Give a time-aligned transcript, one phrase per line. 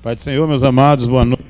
[0.00, 1.42] Pai do Senhor, meus amados, boa noite.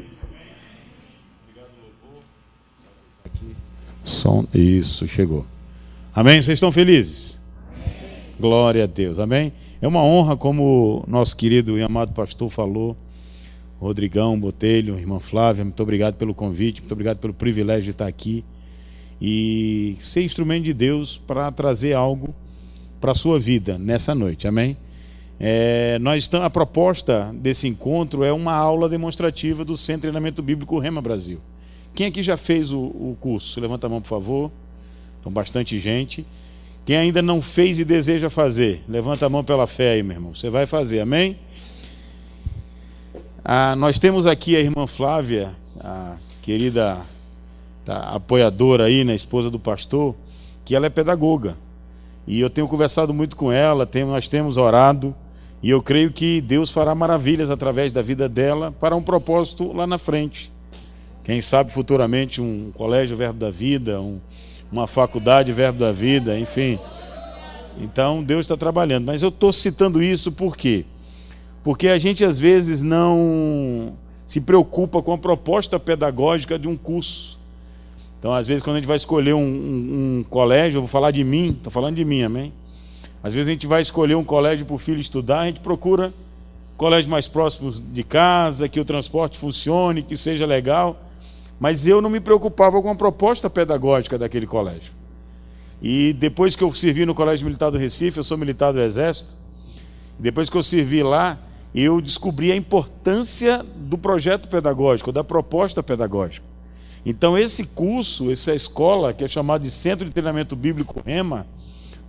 [4.02, 5.44] Som, isso, chegou.
[6.14, 6.40] Amém?
[6.40, 7.38] Vocês estão felizes?
[7.70, 8.22] Amém.
[8.40, 9.52] Glória a Deus, amém?
[9.82, 12.96] É uma honra, como nosso querido e amado pastor falou,
[13.78, 18.42] Rodrigão Botelho, irmã Flávia, muito obrigado pelo convite, muito obrigado pelo privilégio de estar aqui
[19.20, 22.34] e ser instrumento de Deus para trazer algo
[22.98, 24.74] para a sua vida nessa noite, amém?
[25.40, 30.42] É, nós estamos, a proposta desse encontro é uma aula demonstrativa do Centro de Treinamento
[30.42, 31.40] Bíblico Rema Brasil.
[31.94, 33.60] Quem aqui já fez o, o curso?
[33.60, 34.50] Levanta a mão, por favor.
[35.20, 36.26] Então, bastante gente.
[36.84, 38.82] Quem ainda não fez e deseja fazer?
[38.88, 40.34] Levanta a mão pela fé aí, meu irmão.
[40.34, 41.38] Você vai fazer, amém?
[43.44, 47.04] Ah, nós temos aqui a irmã Flávia, a querida
[47.86, 50.14] apoiadora aí, né, esposa do pastor,
[50.64, 51.56] que ela é pedagoga.
[52.26, 55.14] E eu tenho conversado muito com ela, tem, nós temos orado.
[55.62, 59.86] E eu creio que Deus fará maravilhas através da vida dela para um propósito lá
[59.86, 60.52] na frente.
[61.24, 64.20] Quem sabe futuramente um colégio Verbo da Vida, um,
[64.70, 66.78] uma faculdade Verbo da Vida, enfim.
[67.78, 69.06] Então Deus está trabalhando.
[69.06, 70.84] Mas eu estou citando isso por quê?
[71.64, 73.94] Porque a gente às vezes não
[74.24, 77.38] se preocupa com a proposta pedagógica de um curso.
[78.18, 81.12] Então, às vezes, quando a gente vai escolher um, um, um colégio, eu vou falar
[81.12, 82.52] de mim, estou falando de mim, amém?
[83.28, 86.14] Às vezes a gente vai escolher um colégio para o filho estudar, a gente procura
[86.78, 90.98] colégio mais próximo de casa, que o transporte funcione, que seja legal.
[91.60, 94.94] Mas eu não me preocupava com a proposta pedagógica daquele colégio.
[95.82, 99.36] E depois que eu servi no Colégio Militar do Recife, eu sou militar do Exército,
[100.18, 101.38] depois que eu servi lá,
[101.74, 106.46] eu descobri a importância do projeto pedagógico, da proposta pedagógica.
[107.04, 111.46] Então, esse curso, essa escola, que é chamada de Centro de Treinamento Bíblico REMA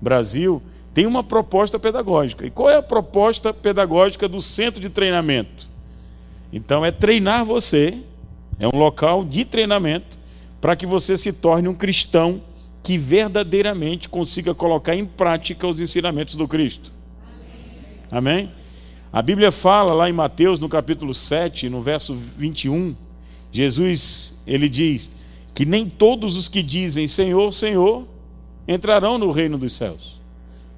[0.02, 0.62] Brasil,
[0.94, 2.46] tem uma proposta pedagógica.
[2.46, 5.68] E qual é a proposta pedagógica do centro de treinamento?
[6.52, 7.98] Então, é treinar você,
[8.60, 10.18] é um local de treinamento,
[10.60, 12.42] para que você se torne um cristão
[12.82, 16.92] que verdadeiramente consiga colocar em prática os ensinamentos do Cristo.
[18.12, 18.40] Amém?
[18.42, 18.52] Amém?
[19.12, 22.96] A Bíblia fala lá em Mateus, no capítulo 7, no verso 21,
[23.52, 25.12] Jesus, ele diz
[25.54, 28.08] que nem todos os que dizem Senhor, Senhor
[28.68, 30.19] entrarão no reino dos céus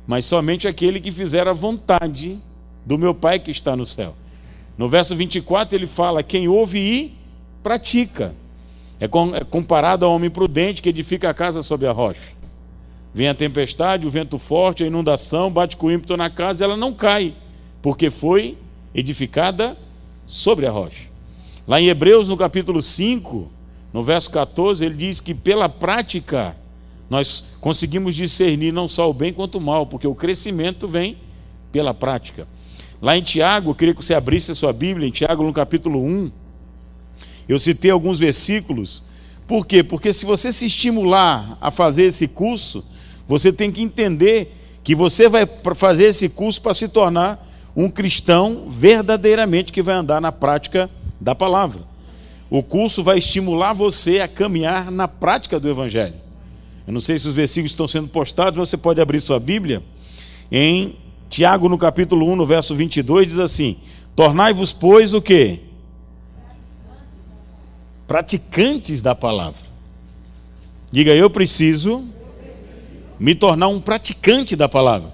[0.06, 2.40] mas somente aquele que fizer a vontade
[2.86, 4.16] do meu Pai que está no céu.
[4.78, 7.14] No verso 24 ele fala: quem ouve e
[7.62, 8.34] pratica.
[9.00, 12.34] É, é comparado ao homem prudente que edifica a casa sobre a rocha.
[13.14, 16.94] Vem a tempestade, o vento forte, a inundação, bate com ímpeto na casa ela não
[16.94, 17.36] cai,
[17.82, 18.58] porque foi
[18.94, 19.78] edificada
[20.26, 21.10] sobre a rocha.
[21.68, 23.52] Lá em Hebreus, no capítulo 5,
[23.92, 26.56] no verso 14, ele diz que pela prática
[27.12, 31.18] nós conseguimos discernir não só o bem quanto o mal, porque o crescimento vem
[31.70, 32.48] pela prática.
[33.02, 36.02] Lá em Tiago, eu queria que você abrisse a sua Bíblia, em Tiago, no capítulo
[36.02, 36.32] 1,
[37.50, 39.04] eu citei alguns versículos.
[39.46, 39.84] Por quê?
[39.84, 42.82] Porque se você se estimular a fazer esse curso,
[43.28, 45.46] você tem que entender que você vai
[45.76, 47.46] fazer esse curso para se tornar
[47.76, 50.90] um cristão verdadeiramente que vai andar na prática
[51.20, 51.82] da palavra.
[52.50, 56.31] O curso vai estimular você a caminhar na prática do Evangelho.
[56.86, 59.84] Eu não sei se os versículos estão sendo postados, mas você pode abrir sua Bíblia.
[60.52, 60.96] Em
[61.30, 63.78] Tiago, no capítulo 1, no verso 22, diz assim:
[64.16, 65.60] Tornai-vos, pois, o quê?
[68.08, 69.72] Praticantes da palavra.
[70.92, 72.04] Diga, eu preciso
[73.18, 75.14] me tornar um praticante da palavra.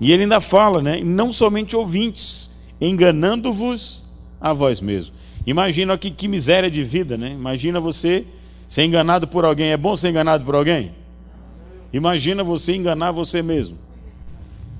[0.00, 1.00] E ele ainda fala, né?
[1.04, 4.04] Não somente ouvintes, enganando-vos
[4.40, 5.12] a vós mesmos.
[5.46, 7.30] Imagina aqui que miséria de vida, né?
[7.30, 8.26] Imagina você
[8.72, 10.92] Ser enganado por alguém é bom ser enganado por alguém?
[11.92, 13.76] Imagina você enganar você mesmo.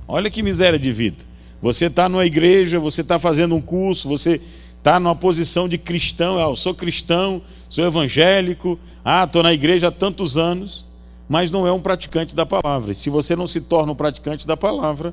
[0.09, 1.19] Olha que miséria de vida.
[1.61, 4.41] Você está numa igreja, você está fazendo um curso, você
[4.79, 6.39] está numa posição de cristão.
[6.39, 10.87] Ah, eu sou cristão, sou evangélico, ah, estou na igreja há tantos anos,
[11.29, 12.95] mas não é um praticante da palavra.
[12.95, 15.13] Se você não se torna um praticante da palavra,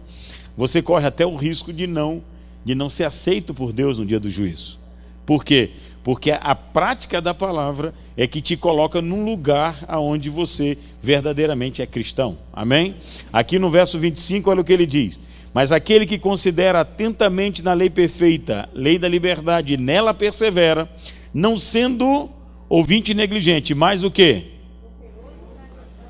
[0.56, 2.24] você corre até o risco de não,
[2.64, 4.80] de não ser aceito por Deus no dia do juízo.
[5.26, 5.72] Por quê?
[6.02, 11.86] Porque a prática da palavra é que te coloca num lugar aonde você verdadeiramente é
[11.86, 12.38] cristão.
[12.52, 12.96] Amém?
[13.32, 15.18] Aqui no verso 25, olha o que ele diz:
[15.54, 20.90] Mas aquele que considera atentamente na lei perfeita, lei da liberdade, e nela persevera,
[21.34, 22.30] não sendo
[22.68, 24.48] ouvinte negligente, mas o que?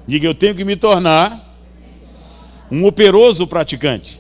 [0.07, 1.47] Diga, eu tenho que me tornar
[2.71, 4.19] um operoso praticante.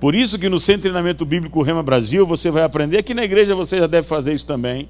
[0.00, 3.24] Por isso que no Centro de Treinamento Bíblico Rema Brasil você vai aprender, aqui na
[3.24, 4.88] igreja você já deve fazer isso também,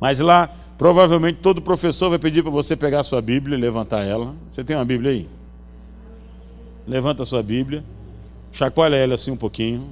[0.00, 4.04] mas lá Provavelmente todo professor vai pedir para você pegar a sua Bíblia e levantar
[4.04, 4.34] ela.
[4.52, 5.28] Você tem uma Bíblia aí?
[6.86, 7.82] Levanta a sua Bíblia,
[8.52, 9.88] chacoalha ela assim um pouquinho.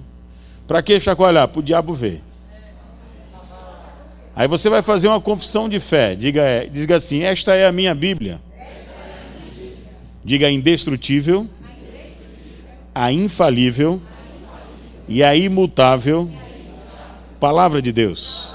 [0.67, 1.49] Para que chacoalhar?
[1.49, 2.23] Para o diabo ver.
[4.37, 6.15] Aí você vai fazer uma confissão de fé.
[6.15, 8.41] Diga, é, diga assim: Esta é a minha Bíblia.
[10.25, 11.47] Diga indestrutível,
[12.95, 14.01] a infalível
[15.07, 16.31] e a imutável
[17.39, 18.55] palavra de Deus.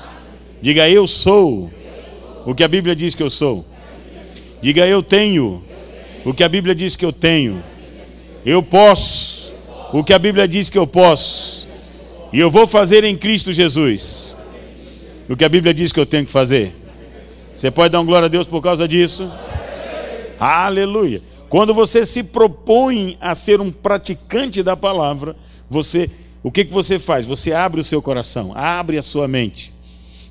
[0.61, 1.71] Diga eu sou
[2.49, 3.63] o que a Bíblia diz que eu sou.
[4.59, 5.63] Diga eu tenho
[6.25, 7.63] o que a Bíblia diz que eu tenho.
[8.43, 9.53] Eu posso
[9.93, 11.67] o que a Bíblia diz que eu posso.
[12.33, 14.35] E eu vou fazer em Cristo Jesus
[15.29, 16.75] o que a Bíblia diz que eu tenho que fazer.
[17.55, 19.31] Você pode dar um glória a Deus por causa disso?
[20.39, 21.21] Aleluia.
[21.49, 25.35] Quando você se propõe a ser um praticante da palavra,
[25.69, 26.09] você,
[26.41, 27.27] o que, que você faz?
[27.27, 29.71] Você abre o seu coração, abre a sua mente.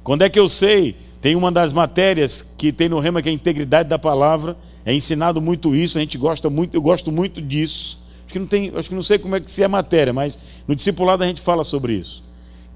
[0.02, 0.96] Quando é que eu sei?
[1.20, 4.56] Tem uma das matérias que tem no Rema que é a integridade da palavra.
[4.84, 8.00] É ensinado muito isso, a gente gosta muito, eu gosto muito disso.
[8.24, 10.12] Acho que não tem, acho que não sei como é que se é a matéria,
[10.12, 12.28] mas no discipulado a gente fala sobre isso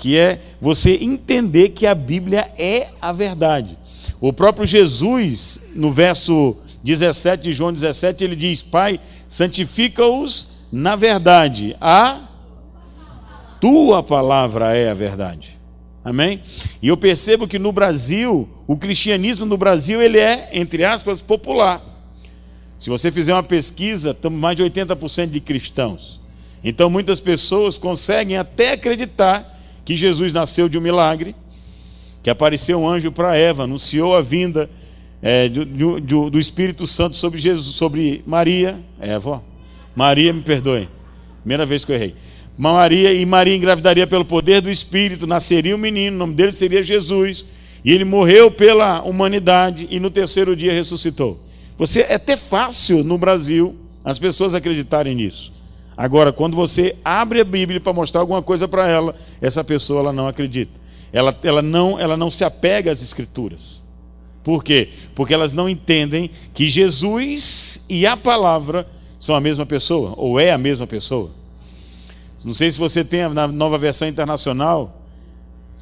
[0.03, 3.79] que é você entender que a Bíblia é a verdade.
[4.21, 8.99] O próprio Jesus, no verso 17 de João 17, ele diz: Pai,
[9.29, 12.23] santifica-os na verdade, a
[13.61, 15.61] tua palavra é a verdade.
[16.05, 16.43] Amém?
[16.81, 21.81] E eu percebo que no Brasil, o cristianismo no Brasil, ele é, entre aspas, popular.
[22.79, 26.21] Se você fizer uma pesquisa, estamos mais de 80% de cristãos.
[26.65, 31.35] Então muitas pessoas conseguem até acreditar que Jesus nasceu de um milagre,
[32.23, 34.71] que apareceu um anjo para Eva, anunciou a vinda
[35.21, 39.41] é, do, do, do, Espírito Santo sobre Jesus, sobre Maria, Eva, ó.
[39.95, 40.89] Maria, me perdoe,
[41.41, 42.15] primeira vez que eu errei.
[42.57, 46.83] Maria e Maria engravidaria pelo poder do Espírito, nasceria um menino, o nome dele seria
[46.83, 47.47] Jesus,
[47.85, 51.41] e ele morreu pela humanidade e no terceiro dia ressuscitou.
[51.79, 55.53] Você é até fácil no Brasil as pessoas acreditarem nisso.
[55.97, 60.13] Agora, quando você abre a Bíblia para mostrar alguma coisa para ela, essa pessoa ela
[60.13, 60.73] não acredita.
[61.13, 63.83] Ela, ela, não, ela não se apega às Escrituras.
[64.43, 64.89] Por quê?
[65.15, 68.87] Porque elas não entendem que Jesus e a palavra
[69.19, 71.31] são a mesma pessoa, ou é a mesma pessoa.
[72.45, 75.01] Não sei se você tem na nova versão internacional,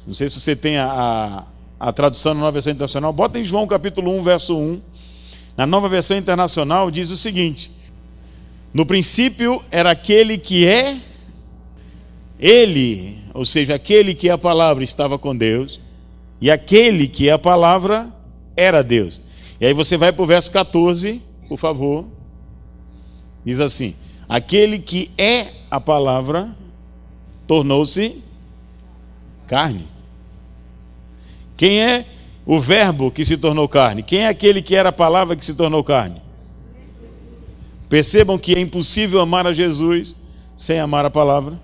[0.05, 1.45] não sei se você tem a,
[1.79, 4.81] a, a tradução na nova versão internacional, bota em João capítulo 1, verso 1.
[5.57, 7.71] Na nova versão internacional diz o seguinte:
[8.73, 10.97] no princípio era aquele que é
[12.39, 15.79] ele, ou seja, aquele que é a palavra estava com Deus,
[16.39, 18.09] e aquele que é a palavra
[18.55, 19.21] era Deus.
[19.59, 22.05] E aí você vai para o verso 14, por favor.
[23.45, 23.93] Diz assim:
[24.31, 26.55] Aquele que é a palavra
[27.45, 28.23] tornou-se
[29.45, 29.85] carne.
[31.57, 32.05] Quem é
[32.45, 34.01] o verbo que se tornou carne?
[34.01, 36.21] Quem é aquele que era a palavra que se tornou carne?
[37.89, 40.15] Percebam que é impossível amar a Jesus
[40.55, 41.59] sem amar a palavra.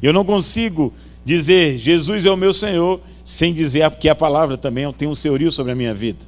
[0.00, 0.94] Eu não consigo
[1.24, 5.50] dizer Jesus é o meu Senhor sem dizer que a palavra também tem um senhorio
[5.50, 6.20] sobre a minha vida.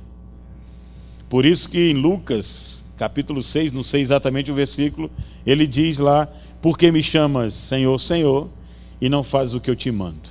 [1.28, 5.10] Por isso que em Lucas, capítulo 6, não sei exatamente o versículo,
[5.46, 6.28] ele diz lá:
[6.60, 8.48] Por que me chamas Senhor, Senhor,
[9.00, 10.30] e não fazes o que eu te mando?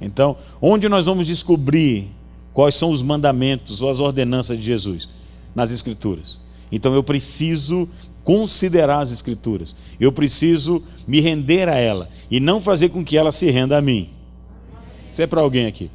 [0.00, 2.08] Então, onde nós vamos descobrir
[2.52, 5.08] quais são os mandamentos ou as ordenanças de Jesus?
[5.54, 6.40] Nas Escrituras.
[6.72, 7.88] Então eu preciso
[8.22, 13.32] considerar as Escrituras, eu preciso me render a ela e não fazer com que ela
[13.32, 14.10] se renda a mim.
[15.12, 15.90] Isso é para alguém aqui.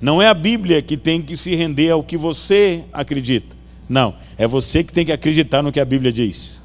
[0.00, 3.54] Não é a Bíblia que tem que se render ao que você acredita.
[3.88, 6.62] Não, é você que tem que acreditar no que a Bíblia diz.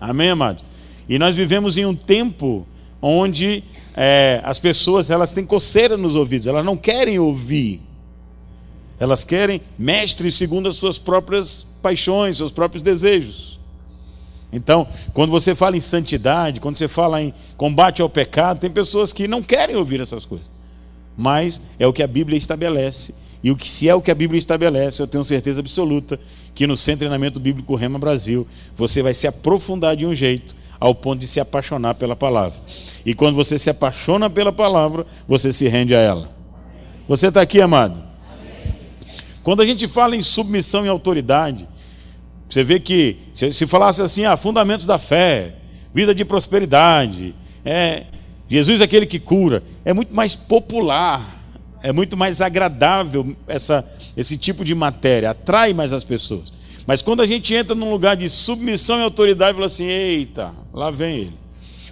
[0.00, 0.64] Amém, amados?
[1.08, 2.66] E nós vivemos em um tempo
[3.00, 3.64] onde
[3.96, 7.82] é, as pessoas elas têm coceira nos ouvidos, elas não querem ouvir
[8.98, 13.58] elas querem mestres segundo as suas próprias paixões, seus próprios desejos.
[14.52, 19.12] Então, quando você fala em santidade, quando você fala em combate ao pecado, tem pessoas
[19.12, 20.46] que não querem ouvir essas coisas.
[21.16, 23.14] Mas é o que a Bíblia estabelece.
[23.44, 26.18] E o que se é o que a Bíblia estabelece, eu tenho certeza absoluta
[26.54, 30.94] que no de Treinamento Bíblico Rema Brasil, você vai se aprofundar de um jeito ao
[30.94, 32.58] ponto de se apaixonar pela palavra.
[33.04, 36.30] E quando você se apaixona pela palavra, você se rende a ela.
[37.06, 38.02] Você está aqui, amado?
[39.42, 41.68] Quando a gente fala em submissão e autoridade,
[42.48, 45.56] você vê que, se falasse assim, ah, fundamentos da fé,
[45.92, 48.04] vida de prosperidade, é,
[48.48, 51.43] Jesus é aquele que cura, é muito mais popular,
[51.84, 56.52] é muito mais agradável essa, esse tipo de matéria, atrai mais as pessoas.
[56.86, 60.90] Mas quando a gente entra num lugar de submissão e autoridade, fala assim: eita, lá
[60.90, 61.32] vem ele.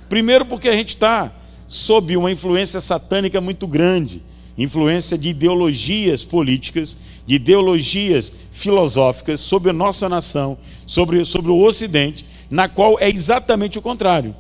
[0.09, 1.33] Primeiro, porque a gente está
[1.67, 4.21] sob uma influência satânica muito grande
[4.57, 6.97] influência de ideologias políticas,
[7.27, 13.79] de ideologias filosóficas sobre a nossa nação, sobre, sobre o Ocidente, na qual é exatamente
[13.79, 14.35] o contrário.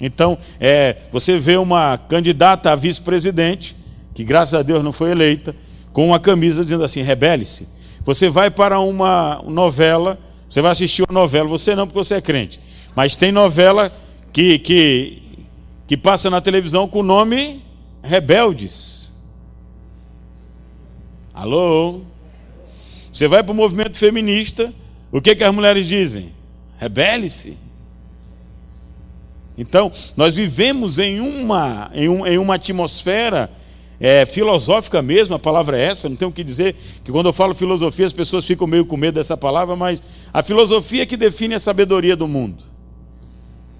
[0.00, 3.76] Então, é, você vê uma candidata a vice-presidente,
[4.14, 5.54] que graças a Deus não foi eleita,
[5.92, 7.68] com uma camisa dizendo assim: rebele-se.
[8.04, 10.18] Você vai para uma novela,
[10.48, 12.60] você vai assistir uma novela, você não, porque você é crente,
[12.94, 13.92] mas tem novela
[14.32, 15.22] que, que,
[15.86, 17.62] que passa na televisão com o nome
[18.02, 19.10] Rebeldes.
[21.32, 22.02] Alô?
[23.12, 24.72] Você vai para o movimento feminista,
[25.10, 26.32] o que, que as mulheres dizem?
[26.78, 27.56] Rebele-se.
[29.56, 33.50] Então, nós vivemos em uma, em, um, em uma atmosfera
[34.06, 37.32] é, filosófica mesmo, a palavra é essa, não tenho o que dizer, que quando eu
[37.32, 41.16] falo filosofia as pessoas ficam meio com medo dessa palavra, mas a filosofia é que
[41.16, 42.64] define a sabedoria do mundo.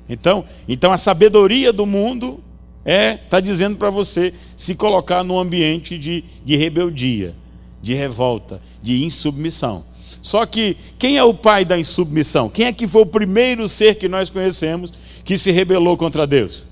[0.09, 2.40] Então, então a sabedoria do mundo
[2.87, 7.35] é está dizendo para você se colocar num ambiente de, de rebeldia,
[7.83, 9.85] de revolta, de insubmissão.
[10.23, 12.49] Só que quem é o pai da insubmissão?
[12.49, 14.90] Quem é que foi o primeiro ser que nós conhecemos
[15.23, 16.64] que se rebelou contra Deus?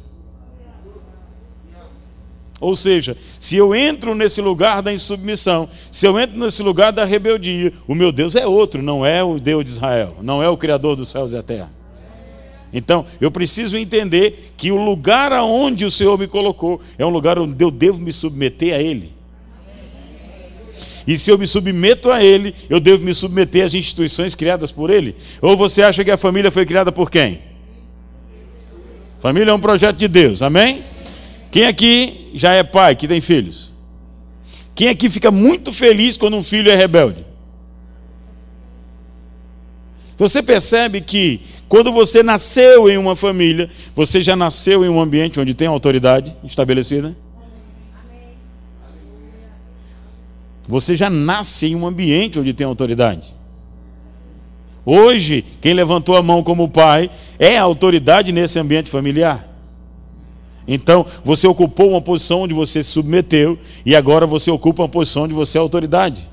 [2.63, 7.05] Ou seja, se eu entro nesse lugar da insubmissão, se eu entro nesse lugar da
[7.05, 10.57] rebeldia, o meu Deus é outro, não é o Deus de Israel, não é o
[10.57, 11.73] Criador dos céus e da terra.
[12.73, 17.37] Então, eu preciso entender que o lugar aonde o Senhor me colocou é um lugar
[17.37, 19.13] onde eu devo me submeter a Ele.
[21.05, 24.89] E se eu me submeto a Ele, eu devo me submeter às instituições criadas por
[24.89, 25.17] Ele.
[25.41, 27.41] Ou você acha que a família foi criada por quem?
[29.19, 30.92] Família é um projeto de Deus, amém?
[31.53, 33.71] Quem aqui já é pai, que tem filhos?
[34.75, 37.27] Quem aqui fica muito feliz quando um filho é rebelde?
[40.17, 45.39] Você percebe que quando você nasceu em uma família, você já nasceu em um ambiente
[45.39, 47.15] onde tem autoridade estabelecida?
[50.67, 53.35] Você já nasce em um ambiente onde tem autoridade.
[54.87, 59.52] Hoje, quem levantou a mão como pai é a autoridade nesse ambiente familiar.
[60.67, 65.25] Então, você ocupou uma posição onde você se submeteu e agora você ocupa uma posição
[65.25, 66.29] onde você é autoridade.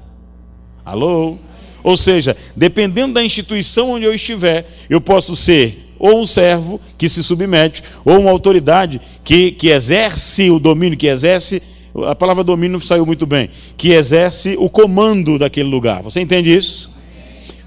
[0.85, 1.37] Alô?
[1.83, 7.09] Ou seja, dependendo da instituição onde eu estiver, eu posso ser ou um servo que
[7.09, 11.61] se submete, ou uma autoridade que, que exerce o domínio, que exerce
[12.07, 16.01] a palavra domínio saiu muito bem, que exerce o comando daquele lugar.
[16.03, 16.91] Você entende isso?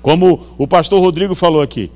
[0.00, 1.90] Como o pastor Rodrigo falou aqui.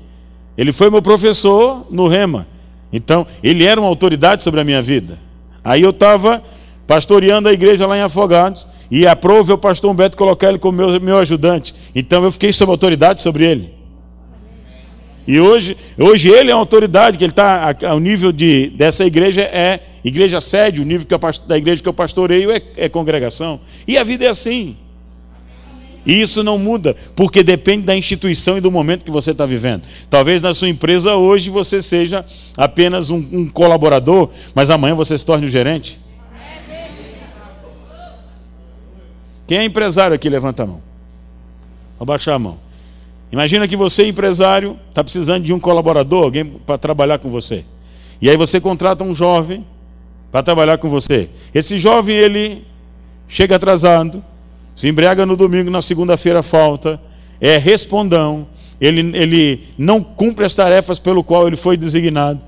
[0.57, 2.47] Ele foi meu professor no Rema.
[2.91, 5.19] Então, ele era uma autoridade sobre a minha vida.
[5.63, 6.41] Aí eu estava
[6.85, 11.01] pastoreando a igreja lá em Afogados e aprove o pastor Humberto colocar ele como meu,
[11.01, 11.75] meu ajudante.
[11.93, 13.75] Então eu fiquei sob autoridade sobre ele.
[15.27, 19.41] E hoje, hoje ele é uma autoridade, que ele está ao nível de, dessa igreja
[19.41, 23.59] é Igreja sede, o nível que eu, da igreja que eu pastoreio é, é congregação.
[23.85, 24.77] E a vida é assim.
[26.07, 29.83] E isso não muda, porque depende da instituição e do momento que você está vivendo.
[30.09, 35.25] Talvez na sua empresa hoje você seja apenas um, um colaborador, mas amanhã você se
[35.25, 35.99] torne o um gerente.
[39.45, 40.81] Quem é empresário aqui, levanta a mão.
[41.99, 42.57] Vou baixar a mão.
[43.29, 47.65] Imagina que você, empresário, está precisando de um colaborador, alguém para trabalhar com você.
[48.21, 49.65] E aí você contrata um jovem
[50.31, 51.29] para trabalhar com você.
[51.53, 52.65] Esse jovem, ele
[53.27, 54.23] chega atrasado,
[54.77, 57.01] se embriaga no domingo, na segunda-feira falta,
[57.41, 58.47] é respondão,
[58.79, 62.39] ele, ele não cumpre as tarefas pelo qual ele foi designado.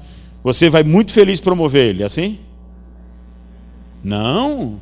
[0.44, 2.38] Você vai muito feliz promover ele, assim?
[4.04, 4.80] Não.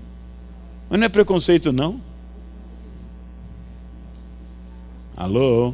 [0.90, 2.02] Mas não é preconceito, não.
[5.16, 5.74] Alô?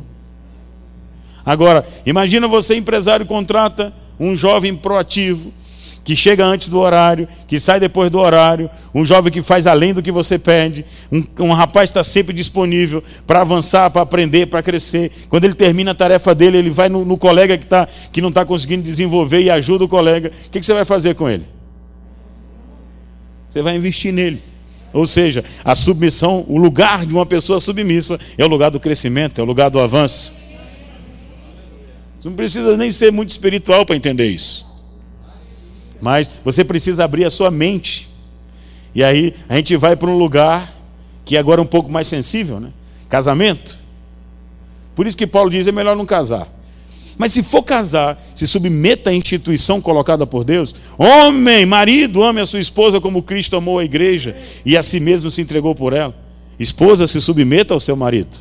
[1.43, 5.51] Agora, imagina você, empresário, contrata um jovem proativo,
[6.03, 9.93] que chega antes do horário, que sai depois do horário, um jovem que faz além
[9.93, 14.62] do que você pede, um, um rapaz está sempre disponível para avançar, para aprender, para
[14.62, 15.12] crescer.
[15.29, 18.29] Quando ele termina a tarefa dele, ele vai no, no colega que, tá, que não
[18.29, 20.31] está conseguindo desenvolver e ajuda o colega.
[20.48, 21.45] O que, que você vai fazer com ele?
[23.50, 24.41] Você vai investir nele.
[24.91, 29.39] Ou seja, a submissão, o lugar de uma pessoa submissa é o lugar do crescimento,
[29.39, 30.33] é o lugar do avanço.
[32.24, 34.72] Não precisa nem ser muito espiritual para entender isso.
[36.03, 38.10] Mas você precisa abrir a sua mente.
[38.93, 40.75] E aí a gente vai para um lugar
[41.24, 42.72] que agora é um pouco mais sensível, né?
[43.07, 43.77] Casamento.
[44.93, 46.50] Por isso que Paulo diz: é melhor não casar.
[47.17, 50.75] Mas se for casar, se submeta à instituição colocada por Deus.
[50.98, 55.31] Homem, marido, ame a sua esposa como Cristo amou a igreja e a si mesmo
[55.31, 56.13] se entregou por ela.
[56.60, 58.39] Esposa, se submeta ao seu marido.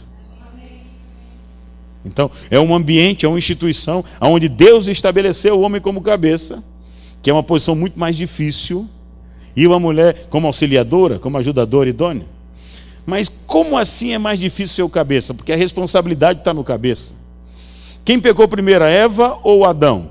[2.05, 6.72] Então, é um ambiente, é uma instituição onde Deus estabeleceu o homem como cabeça
[7.23, 8.89] que é uma posição muito mais difícil,
[9.55, 12.27] e uma mulher como auxiliadora, como ajudadora idônea.
[13.05, 15.35] Mas como assim é mais difícil ser o cabeça?
[15.35, 17.15] Porque a responsabilidade está no cabeça.
[18.05, 20.11] Quem pecou primeiro, Eva ou Adão?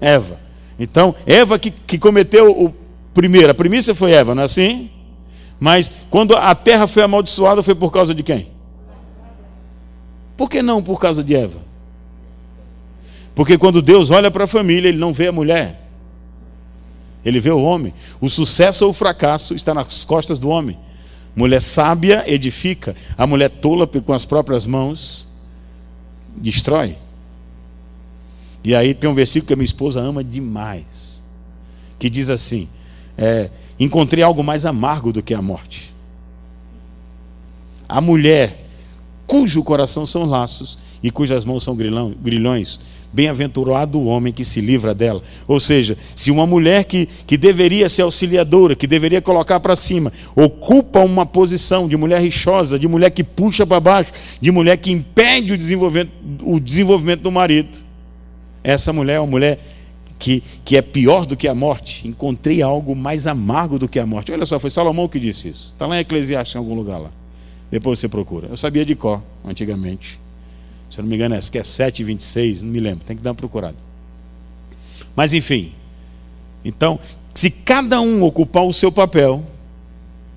[0.00, 0.38] Eva.
[0.78, 2.72] Então, Eva que, que cometeu o
[3.12, 4.90] primeiro, a primícia foi Eva, não é assim?
[5.58, 8.48] Mas quando a terra foi amaldiçoada, foi por causa de quem?
[10.36, 11.58] Por que não por causa de Eva?
[13.38, 15.88] Porque quando Deus olha para a família, ele não vê a mulher.
[17.24, 17.94] Ele vê o homem.
[18.20, 20.76] O sucesso ou o fracasso está nas costas do homem.
[21.36, 25.28] Mulher sábia edifica, a mulher tola com as próprias mãos
[26.36, 26.98] destrói.
[28.64, 31.22] E aí tem um versículo que a minha esposa ama demais,
[31.96, 32.68] que diz assim:
[33.16, 35.94] é, encontrei algo mais amargo do que a morte.
[37.88, 38.68] A mulher
[39.28, 42.80] cujo coração são laços e cujas mãos são grilhão, grilhões,
[43.12, 45.22] bem-aventurado o homem que se livra dela.
[45.46, 50.12] Ou seja, se uma mulher que, que deveria ser auxiliadora, que deveria colocar para cima,
[50.34, 54.90] ocupa uma posição de mulher rixosa, de mulher que puxa para baixo, de mulher que
[54.90, 56.10] impede o desenvolvimento,
[56.42, 57.78] o desenvolvimento do marido,
[58.62, 59.58] essa mulher é uma mulher
[60.18, 62.06] que, que é pior do que a morte.
[62.06, 64.32] Encontrei algo mais amargo do que a morte.
[64.32, 65.70] Olha só, foi Salomão que disse isso.
[65.70, 67.10] Está lá em Eclesiastes, em algum lugar lá.
[67.70, 68.48] Depois você procura.
[68.48, 70.18] Eu sabia de cor, antigamente.
[70.90, 73.30] Se eu não me engano, é, que é 7,26, não me lembro, tem que dar
[73.30, 73.76] uma procurada.
[75.14, 75.72] Mas enfim,
[76.64, 76.98] então,
[77.34, 79.44] se cada um ocupar o seu papel,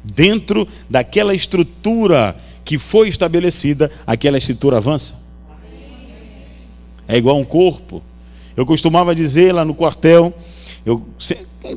[0.04, 5.16] dentro daquela estrutura que foi estabelecida, aquela estrutura avança.
[7.08, 8.02] É igual um corpo.
[8.56, 10.34] Eu costumava dizer lá no quartel,
[10.86, 11.06] eu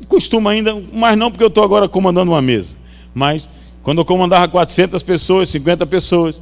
[0.08, 2.76] costumo ainda, mas não porque eu estou agora comandando uma mesa,
[3.14, 3.48] mas
[3.82, 6.40] quando eu comandava 400 pessoas, 50 pessoas,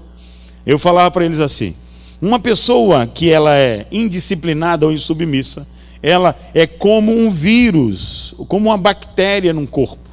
[0.64, 1.74] eu falava para eles assim:
[2.22, 5.66] uma pessoa que ela é indisciplinada ou insubmissa,
[6.00, 10.08] ela é como um vírus, como uma bactéria num corpo.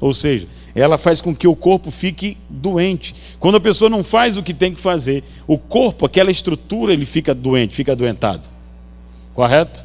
[0.00, 3.14] Ou seja, ela faz com que o corpo fique doente.
[3.38, 7.04] Quando a pessoa não faz o que tem que fazer, o corpo, aquela estrutura, ele
[7.04, 8.48] fica doente, fica adoentado.
[9.34, 9.84] Correto?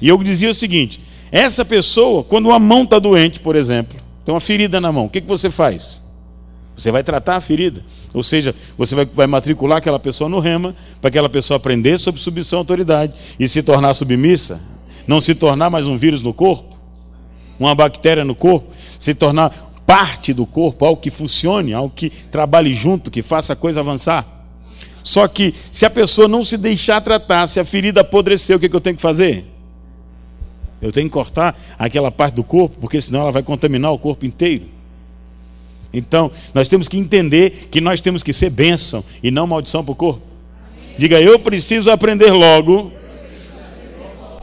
[0.00, 1.00] E eu dizia o seguinte:
[1.32, 5.10] essa pessoa, quando uma mão está doente, por exemplo, tem uma ferida na mão, o
[5.10, 6.04] que, que você faz?
[6.76, 7.84] Você vai tratar a ferida.
[8.14, 12.20] Ou seja, você vai, vai matricular aquela pessoa no rema, para aquela pessoa aprender sobre
[12.20, 14.60] submissão à autoridade e se tornar submissa,
[15.06, 16.76] não se tornar mais um vírus no corpo,
[17.58, 19.50] uma bactéria no corpo, se tornar
[19.86, 24.26] parte do corpo, algo que funcione, algo que trabalhe junto, que faça a coisa avançar.
[25.02, 28.68] Só que se a pessoa não se deixar tratar, se a ferida apodreceu, o que,
[28.68, 29.46] que eu tenho que fazer?
[30.80, 34.26] Eu tenho que cortar aquela parte do corpo, porque senão ela vai contaminar o corpo
[34.26, 34.66] inteiro.
[35.92, 39.92] Então, nós temos que entender que nós temos que ser bênção e não maldição para
[39.92, 40.22] o corpo.
[40.98, 42.92] Diga, eu preciso aprender logo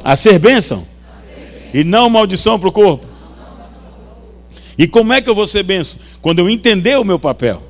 [0.03, 0.85] a ser bênção
[1.73, 3.05] e não maldição para o corpo.
[4.77, 5.99] E como é que eu vou ser benção?
[6.21, 7.61] Quando eu entender o meu papel.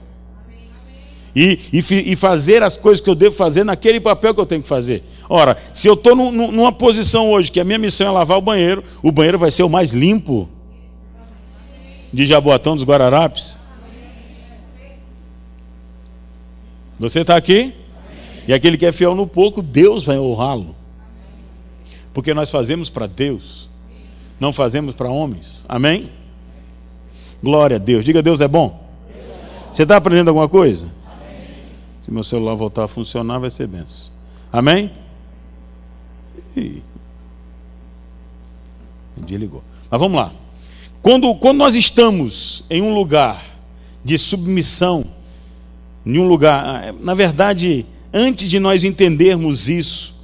[1.36, 1.80] E, e,
[2.12, 5.04] e, fazer as coisas que eu devo fazer naquele papel que eu tenho que fazer.
[5.28, 8.82] Ora, se eu estou numa posição hoje que a minha missão é lavar o banheiro,
[9.04, 10.48] o banheiro vai ser o mais limpo
[12.14, 13.58] de Jaboatão dos Guararapes.
[17.00, 17.74] Você está aqui?
[18.48, 20.76] E aquele que é fiel no pouco, Deus vai honrá-lo.
[22.14, 23.70] Porque nós fazemos para Deus,
[24.40, 25.66] não fazemos para homens.
[25.68, 26.10] Amém?
[27.44, 28.06] Glória a Deus.
[28.06, 28.84] Diga, Deus é bom.
[29.72, 30.90] Você está aprendendo alguma coisa?
[31.06, 31.48] Amém.
[32.06, 34.12] Se meu celular voltar a funcionar, vai ser benção.
[34.52, 34.92] Amém?
[36.56, 36.82] Um
[39.26, 39.64] dia ligou.
[39.90, 40.32] Mas vamos lá.
[41.02, 43.44] Quando, quando nós estamos em um lugar
[44.04, 45.04] de submissão,
[46.06, 50.16] em um lugar, na verdade, antes de nós entendermos isso,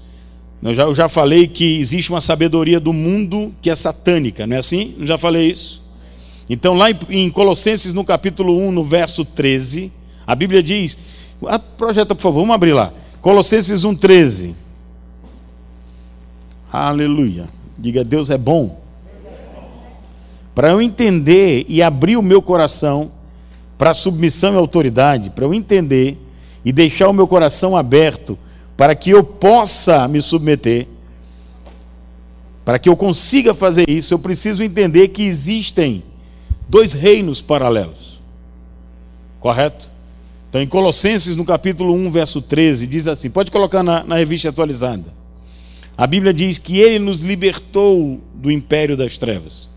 [0.62, 4.56] eu já, eu já falei que existe uma sabedoria do mundo que é satânica, não
[4.56, 4.96] é assim?
[5.00, 5.82] Eu já falei isso?
[6.48, 9.92] Então, lá em Colossenses, no capítulo 1, no verso 13,
[10.28, 10.98] a Bíblia diz.
[11.48, 12.94] Ah, projeta, por favor, vamos abrir lá.
[13.22, 14.56] Colossenses 1, 13.
[16.72, 17.48] Aleluia.
[17.78, 18.80] Diga, Deus é bom.
[20.54, 23.12] Para eu entender e abrir o meu coração
[23.82, 26.16] para submissão e autoridade, para eu entender
[26.64, 28.38] e deixar o meu coração aberto
[28.78, 30.86] para que eu possa me submeter,
[32.64, 36.04] para que eu consiga fazer isso, eu preciso entender que existem
[36.70, 38.22] dois reinos paralelos.
[39.40, 39.90] Correto?
[40.48, 44.50] Então, em Colossenses, no capítulo 1, verso 13, diz assim: pode colocar na, na revista
[44.50, 45.06] atualizada.
[45.98, 49.70] A Bíblia diz que ele nos libertou do império das trevas.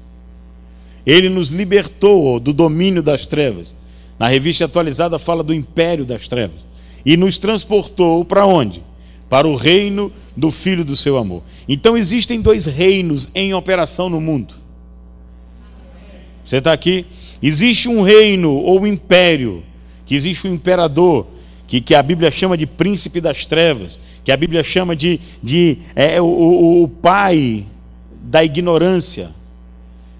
[1.07, 3.75] Ele nos libertou do domínio das trevas.
[4.19, 6.65] Na revista atualizada fala do império das trevas.
[7.05, 8.83] E nos transportou para onde?
[9.29, 11.43] Para o reino do Filho do seu amor.
[11.69, 14.55] Então existem dois reinos em operação no mundo.
[16.45, 17.07] Você está aqui?
[17.43, 19.63] Existe um reino ou um império,
[20.07, 21.27] que existe um imperador,
[21.67, 25.79] que que, a Bíblia chama de príncipe das trevas, que a Bíblia chama de, de
[25.95, 27.67] é, o, o, o pai
[28.23, 29.31] da ignorância.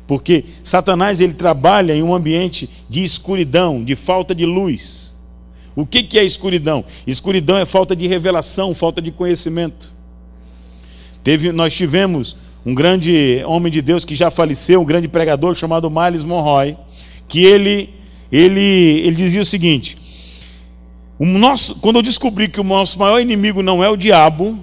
[0.07, 5.15] Porque Satanás ele trabalha em um ambiente de escuridão, de falta de luz.
[5.75, 6.85] O que, que é escuridão?
[7.07, 9.93] Escuridão é falta de revelação, falta de conhecimento.
[11.23, 12.37] Teve, nós tivemos
[12.67, 16.77] um grande homem de Deus que já faleceu, um grande pregador chamado Miles Monroy,
[17.27, 17.91] que ele,
[18.31, 19.99] ele, ele dizia o seguinte:
[21.19, 24.59] o nosso, quando eu descobri que o nosso maior inimigo não é o diabo,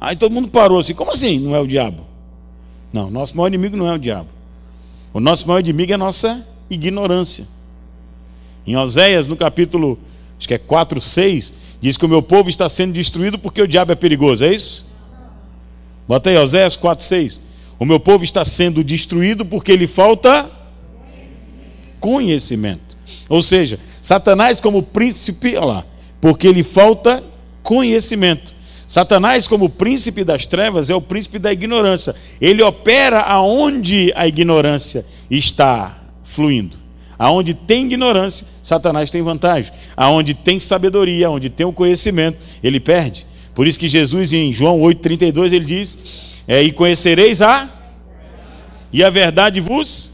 [0.00, 2.04] aí todo mundo parou assim: como assim não é o diabo?
[2.92, 4.28] Não, nosso maior inimigo não é o diabo.
[5.12, 7.46] O nosso maior inimigo é a nossa ignorância.
[8.66, 9.98] Em Oséias, no capítulo
[10.38, 13.68] acho que é 4, 6, diz que o meu povo está sendo destruído porque o
[13.68, 14.86] diabo é perigoso, é isso?
[16.08, 17.40] Bota aí, Oséias 4, 6.
[17.78, 20.50] O meu povo está sendo destruído porque lhe falta
[21.98, 22.96] conhecimento.
[23.28, 25.86] Ou seja, Satanás como príncipe, olha lá,
[26.20, 27.22] porque lhe falta
[27.62, 28.54] conhecimento.
[28.90, 32.12] Satanás, como príncipe das trevas, é o príncipe da ignorância.
[32.40, 36.76] Ele opera aonde a ignorância está fluindo.
[37.16, 39.72] Aonde tem ignorância, Satanás tem vantagem.
[39.96, 43.28] Aonde tem sabedoria, onde tem o conhecimento, ele perde.
[43.54, 45.96] Por isso que Jesus, em João 8,32, ele diz:
[46.48, 47.70] é, E conhecereis a.
[48.92, 50.10] E a verdade vos.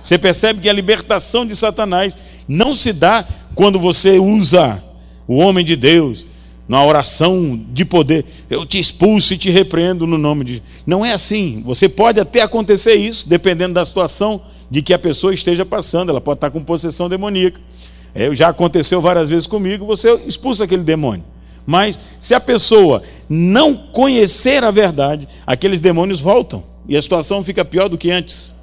[0.00, 2.16] Você percebe que a libertação de Satanás
[2.46, 4.80] não se dá quando você usa
[5.26, 6.30] o homem de Deus,
[6.68, 10.62] numa oração de poder, eu te expulso e te repreendo no nome de.
[10.86, 11.62] Não é assim.
[11.66, 16.10] Você pode até acontecer isso, dependendo da situação de que a pessoa esteja passando.
[16.10, 17.60] Ela pode estar com possessão demoníaca.
[18.14, 21.24] É, já aconteceu várias vezes comigo, você expulsa aquele demônio.
[21.66, 27.64] Mas se a pessoa não conhecer a verdade, aqueles demônios voltam e a situação fica
[27.64, 28.54] pior do que antes.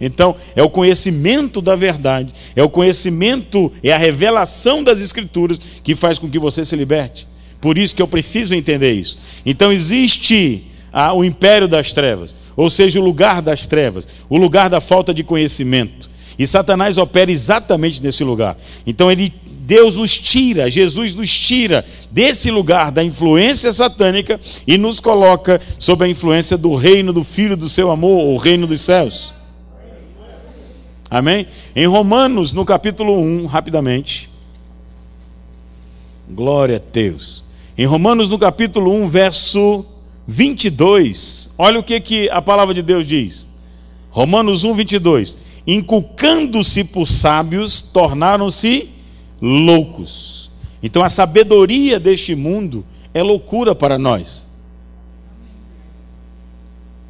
[0.00, 5.94] Então, é o conhecimento da verdade, é o conhecimento, é a revelação das Escrituras que
[5.94, 7.26] faz com que você se liberte.
[7.60, 9.18] Por isso que eu preciso entender isso.
[9.44, 14.70] Então, existe ah, o império das trevas, ou seja, o lugar das trevas, o lugar
[14.70, 16.08] da falta de conhecimento.
[16.38, 18.56] E Satanás opera exatamente nesse lugar.
[18.86, 19.32] Então, ele,
[19.62, 26.04] Deus nos tira, Jesus nos tira desse lugar da influência satânica e nos coloca sob
[26.04, 29.34] a influência do reino do Filho do seu amor, o reino dos céus.
[31.10, 31.46] Amém?
[31.74, 34.30] Em Romanos, no capítulo 1, rapidamente.
[36.28, 37.42] Glória a Deus.
[37.76, 39.86] Em Romanos, no capítulo 1, verso
[40.26, 43.48] 22, olha o que, que a palavra de Deus diz.
[44.10, 45.38] Romanos 1, 22.
[45.66, 48.90] Inculcando-se por sábios, tornaram-se
[49.40, 50.50] loucos.
[50.82, 54.46] Então a sabedoria deste mundo é loucura para nós.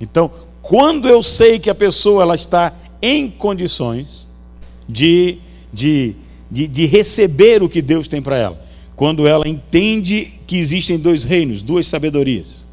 [0.01, 0.31] Então,
[0.63, 4.27] quando eu sei que a pessoa ela está em condições
[4.89, 5.39] de,
[5.73, 6.15] de,
[6.51, 8.65] de, de receber o que Deus tem para ela.
[8.97, 12.65] Quando ela entende que existem dois reinos, duas sabedorias.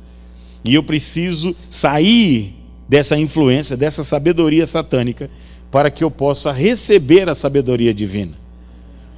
[0.64, 2.56] E eu preciso sair
[2.90, 5.30] dessa influência, dessa sabedoria satânica,
[5.70, 8.34] para que eu possa receber a sabedoria divina.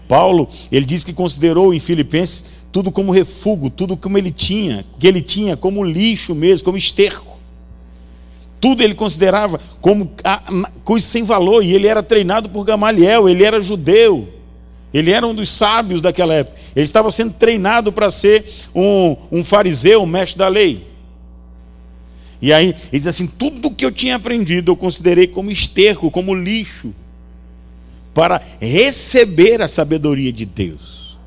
[0.08, 5.08] Paulo, ele diz que considerou em Filipenses tudo como refúgio, tudo como ele tinha, que
[5.08, 7.37] ele tinha como lixo mesmo, como esterco.
[8.60, 10.12] Tudo ele considerava como
[10.84, 14.28] coisa sem valor, e ele era treinado por Gamaliel, ele era judeu,
[14.94, 16.58] ele era um dos sábios daquela época.
[16.76, 20.88] Ele estava sendo treinado para ser um, um fariseu, um mestre da lei.
[22.42, 26.34] E aí, ele diz assim: tudo que eu tinha aprendido eu considerei como esterco, como
[26.34, 26.94] lixo,
[28.14, 31.18] para receber a sabedoria de Deus.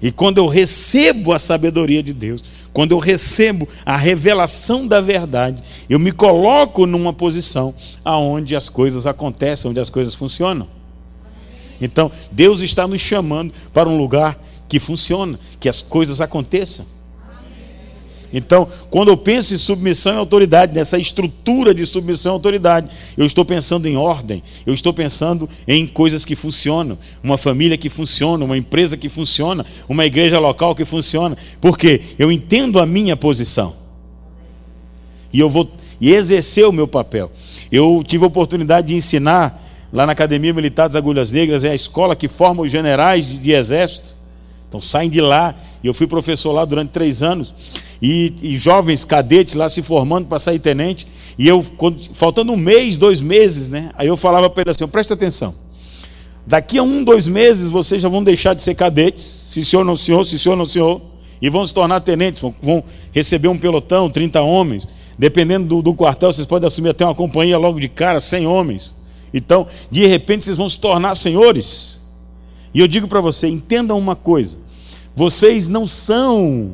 [0.00, 5.62] E quando eu recebo a sabedoria de Deus, quando eu recebo a revelação da verdade,
[5.88, 10.66] eu me coloco numa posição aonde as coisas acontecem, onde as coisas funcionam.
[11.80, 16.86] Então, Deus está nos chamando para um lugar que funciona, que as coisas aconteçam.
[18.32, 23.26] Então, quando eu penso em submissão e autoridade, nessa estrutura de submissão e autoridade, eu
[23.26, 28.44] estou pensando em ordem, eu estou pensando em coisas que funcionam, uma família que funciona,
[28.44, 33.74] uma empresa que funciona, uma igreja local que funciona, porque eu entendo a minha posição.
[35.30, 37.30] E eu vou exercer o meu papel.
[37.70, 39.60] Eu tive a oportunidade de ensinar
[39.92, 43.38] lá na Academia Militar das Agulhas Negras, é a escola que forma os generais de,
[43.38, 44.14] de exército.
[44.68, 47.54] Então saem de lá, e eu fui professor lá durante três anos
[48.02, 51.06] e, e jovens cadetes lá se formando para sair tenente.
[51.38, 53.90] E eu, quando, faltando um mês, dois meses, né?
[53.96, 55.54] Aí eu falava para ele assim: presta atenção.
[56.44, 59.96] Daqui a um, dois meses vocês já vão deixar de ser cadetes, se senhor não
[59.96, 61.00] senhor, se senhor não senhor,
[61.40, 64.88] e vão se tornar tenentes, vão, receber um pelotão, 30 homens.
[65.16, 68.96] Dependendo do, do, quartel, vocês podem assumir até uma companhia logo de cara, 100 homens.
[69.32, 72.00] Então, de repente, vocês vão se tornar senhores.
[72.74, 74.58] E eu digo para você, entendam uma coisa:
[75.14, 76.72] vocês não são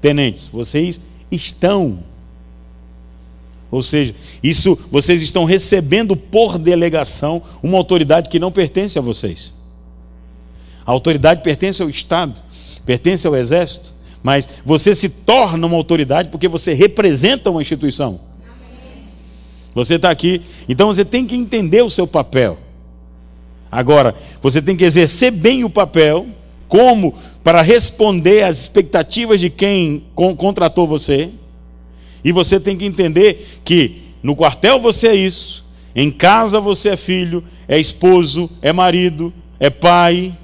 [0.00, 1.98] tenentes, vocês estão.
[3.70, 9.52] Ou seja, isso vocês estão recebendo por delegação uma autoridade que não pertence a vocês.
[10.84, 12.40] A autoridade pertence ao Estado,
[12.84, 18.20] pertence ao Exército, mas você se torna uma autoridade porque você representa uma instituição.
[19.74, 22.58] Você está aqui, então você tem que entender o seu papel.
[23.70, 26.26] Agora, você tem que exercer bem o papel,
[26.68, 30.04] como para responder às expectativas de quem
[30.36, 31.30] contratou você.
[32.24, 36.96] E você tem que entender que no quartel você é isso, em casa você é
[36.96, 40.34] filho, é esposo, é marido, é pai.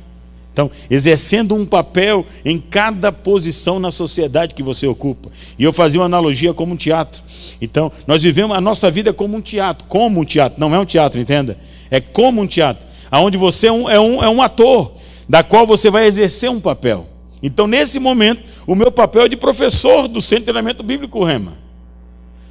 [0.52, 5.30] Então, exercendo um papel em cada posição na sociedade que você ocupa.
[5.58, 7.22] E eu fazia uma analogia como um teatro.
[7.60, 10.84] Então, nós vivemos a nossa vida como um teatro, como um teatro, não é um
[10.84, 11.58] teatro, entenda?
[11.90, 14.92] É como um teatro onde você é um, é, um, é um ator,
[15.32, 17.06] da qual você vai exercer um papel.
[17.42, 21.56] Então, nesse momento, o meu papel é de professor do Centro de Treinamento Bíblico Rema.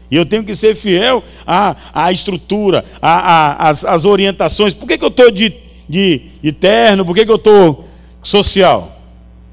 [0.09, 4.73] E eu tenho que ser fiel à, à estrutura, à, à, às, às orientações.
[4.73, 5.53] Por que, que eu estou de,
[5.87, 7.05] de, de terno?
[7.05, 7.87] Por que, que eu estou
[8.23, 8.99] social?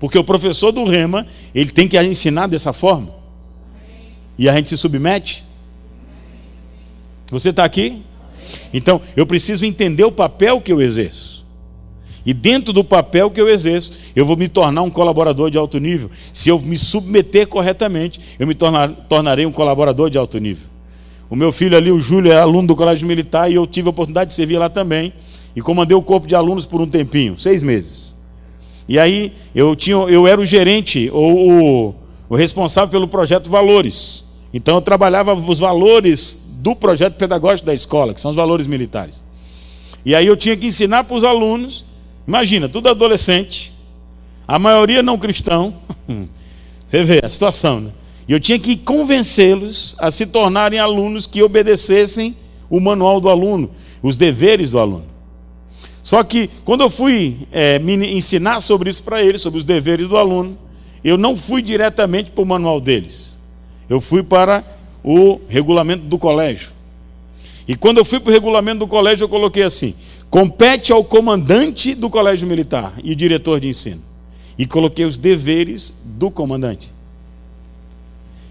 [0.00, 3.14] Porque o professor do Rema, ele tem que ensinar dessa forma.
[4.38, 5.44] E a gente se submete.
[7.30, 8.02] Você está aqui?
[8.72, 11.27] Então, eu preciso entender o papel que eu exerço.
[12.28, 15.78] E dentro do papel que eu exerço, eu vou me tornar um colaborador de alto
[15.80, 16.10] nível.
[16.30, 20.66] Se eu me submeter corretamente, eu me tornar, tornarei um colaborador de alto nível.
[21.30, 23.92] O meu filho ali, o Júlio, é aluno do Colégio Militar e eu tive a
[23.92, 25.10] oportunidade de servir lá também.
[25.56, 28.14] E comandei o corpo de alunos por um tempinho, seis meses.
[28.86, 31.94] E aí eu, tinha, eu era o gerente ou o,
[32.28, 34.26] o responsável pelo projeto Valores.
[34.52, 39.22] Então eu trabalhava os valores do projeto pedagógico da escola, que são os valores militares.
[40.04, 41.86] E aí eu tinha que ensinar para os alunos,
[42.28, 43.72] imagina, tudo adolescente,
[44.46, 45.74] a maioria não cristão.
[46.86, 47.90] Você vê a situação, né?
[48.28, 52.36] E eu tinha que convencê-los a se tornarem alunos que obedecessem
[52.68, 53.70] o manual do aluno,
[54.02, 55.06] os deveres do aluno.
[56.02, 60.08] Só que quando eu fui é, me ensinar sobre isso para eles, sobre os deveres
[60.08, 60.58] do aluno,
[61.02, 63.38] eu não fui diretamente para o manual deles.
[63.88, 64.62] Eu fui para
[65.02, 66.70] o regulamento do colégio.
[67.66, 69.94] E quando eu fui para o regulamento do colégio, eu coloquei assim:
[70.30, 74.02] compete ao comandante do colégio militar e diretor de ensino.
[74.56, 76.90] E coloquei os deveres do comandante.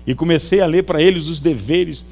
[0.06, 2.06] E comecei a ler para eles os deveres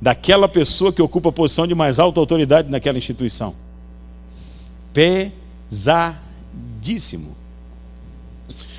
[0.00, 3.54] daquela pessoa que ocupa a posição de mais alta autoridade naquela instituição.
[4.92, 7.36] Pesadíssimo.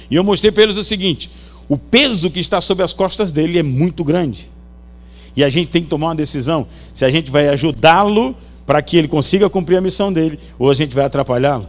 [0.09, 1.29] E eu mostrei para eles o seguinte:
[1.67, 4.49] o peso que está sobre as costas dele é muito grande.
[5.35, 8.97] E a gente tem que tomar uma decisão: se a gente vai ajudá-lo para que
[8.97, 11.67] ele consiga cumprir a missão dele, ou a gente vai atrapalhá-lo.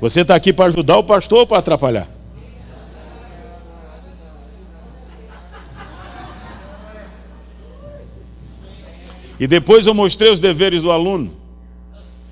[0.00, 2.08] Você está aqui para ajudar o pastor ou para atrapalhar?
[9.40, 11.32] E depois eu mostrei os deveres do aluno.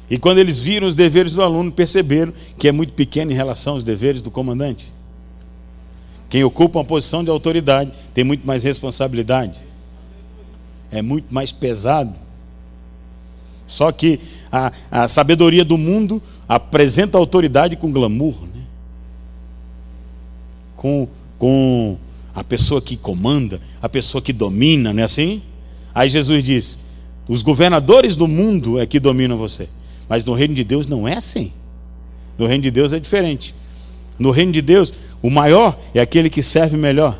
[0.08, 3.74] E quando eles viram os deveres do aluno, perceberam que é muito pequeno em relação
[3.74, 4.92] aos deveres do comandante.
[6.28, 9.58] Quem ocupa uma posição de autoridade tem muito mais responsabilidade.
[10.90, 12.14] É muito mais pesado.
[13.66, 14.20] Só que
[14.50, 18.62] a, a sabedoria do mundo apresenta autoridade com glamour, né?
[20.76, 21.96] com, com
[22.34, 25.42] a pessoa que comanda, a pessoa que domina, não é assim?
[25.94, 26.78] Aí Jesus diz:
[27.28, 29.68] os governadores do mundo é que dominam você.
[30.08, 31.52] Mas no reino de Deus não é assim.
[32.38, 33.54] No reino de Deus é diferente.
[34.18, 37.18] No reino de Deus, o maior é aquele que serve melhor.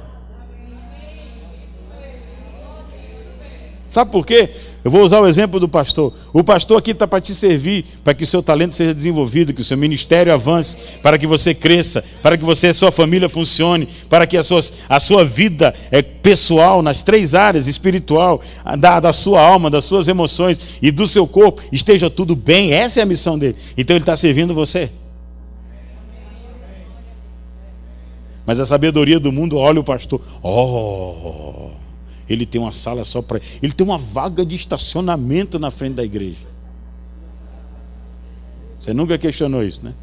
[3.97, 4.51] Sabe por quê?
[4.85, 6.13] Eu vou usar o exemplo do pastor.
[6.31, 9.63] O pastor aqui está para te servir, para que o seu talento seja desenvolvido, que
[9.63, 13.89] o seu ministério avance, para que você cresça, para que você e sua família funcione,
[14.11, 18.43] para que a, suas, a sua vida é, pessoal, nas três áreas, espiritual,
[18.79, 22.75] da, da sua alma, das suas emoções e do seu corpo, esteja tudo bem.
[22.75, 23.57] Essa é a missão dele.
[23.79, 24.91] Então ele está servindo você.
[28.45, 30.21] Mas a sabedoria do mundo olha o pastor.
[30.43, 31.71] Oh,
[32.29, 33.41] ele tem uma sala só para.
[33.63, 36.47] Ele tem uma vaga de estacionamento na frente da igreja.
[38.81, 39.95] Você nunca questionou isso, né?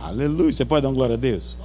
[0.00, 0.52] Aleluia.
[0.52, 1.56] Você pode dar uma glória a Deus?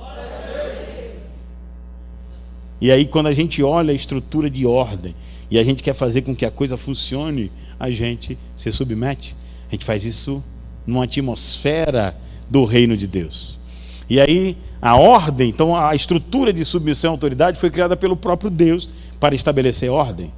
[2.80, 5.16] E aí, quando a gente olha a estrutura de ordem
[5.50, 9.36] e a gente quer fazer com que a coisa funcione, a gente se submete.
[9.70, 10.44] A gente faz isso
[10.86, 12.16] numa atmosfera
[12.50, 13.58] do reino de Deus.
[14.10, 18.50] E aí a ordem, então a estrutura de submissão à autoridade foi criada pelo próprio
[18.50, 18.90] Deus
[19.20, 20.32] para estabelecer ordem.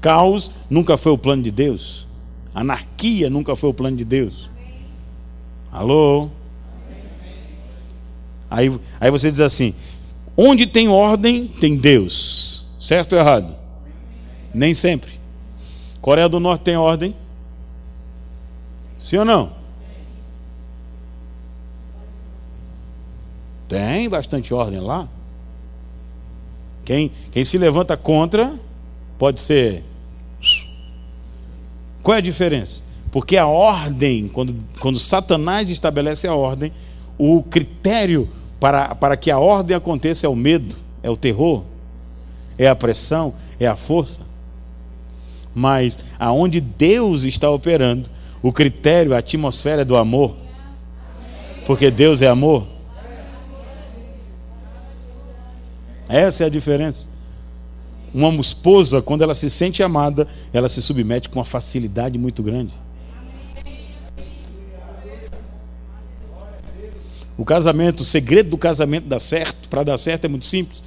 [0.00, 2.06] Caos nunca foi o plano de Deus.
[2.54, 4.50] Anarquia nunca foi o plano de Deus.
[5.70, 6.28] Alô?
[8.50, 9.74] Aí, aí você diz assim:
[10.36, 12.66] onde tem ordem, tem Deus.
[12.80, 13.54] Certo ou errado?
[14.52, 15.12] Nem sempre.
[16.00, 17.14] Coreia do Norte tem ordem?
[18.98, 19.61] Sim ou não?
[23.72, 25.08] Tem bastante ordem lá.
[26.84, 28.54] Quem, quem se levanta contra
[29.18, 29.82] pode ser.
[32.02, 32.82] Qual é a diferença?
[33.10, 36.70] Porque a ordem, quando, quando Satanás estabelece a ordem,
[37.16, 38.28] o critério
[38.60, 41.62] para, para que a ordem aconteça é o medo, é o terror,
[42.58, 44.20] é a pressão, é a força.
[45.54, 48.10] Mas aonde Deus está operando,
[48.42, 50.36] o critério, a atmosfera é do amor.
[51.64, 52.71] Porque Deus é amor.
[56.12, 57.08] Essa é a diferença.
[58.12, 62.74] Uma esposa, quando ela se sente amada, ela se submete com uma facilidade muito grande.
[67.34, 70.82] O casamento, o segredo do casamento dar certo, para dar certo é muito simples.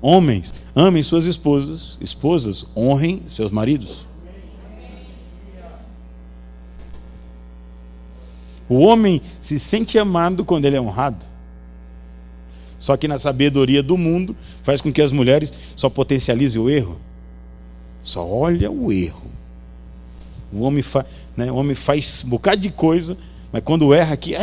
[0.00, 4.06] Homens, amem suas esposas, esposas, honrem seus maridos.
[8.66, 11.33] O homem se sente amado quando ele é honrado.
[12.84, 17.00] Só que na sabedoria do mundo faz com que as mulheres só potencializem o erro.
[18.02, 19.30] Só olha o erro.
[20.52, 23.16] O homem, fa, né, o homem faz um bocado de coisa,
[23.50, 24.34] mas quando erra aqui.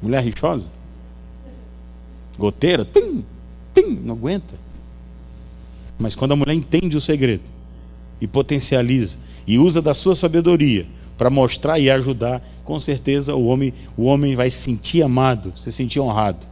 [0.00, 0.70] Mulher rixosa.
[2.38, 3.24] Goteira, tem,
[3.74, 4.54] tem, não aguenta.
[5.98, 7.42] Mas quando a mulher entende o segredo
[8.20, 10.86] e potencializa e usa da sua sabedoria
[11.18, 15.72] para mostrar e ajudar, com certeza o homem, o homem vai se sentir amado, se
[15.72, 16.46] sentir honrado.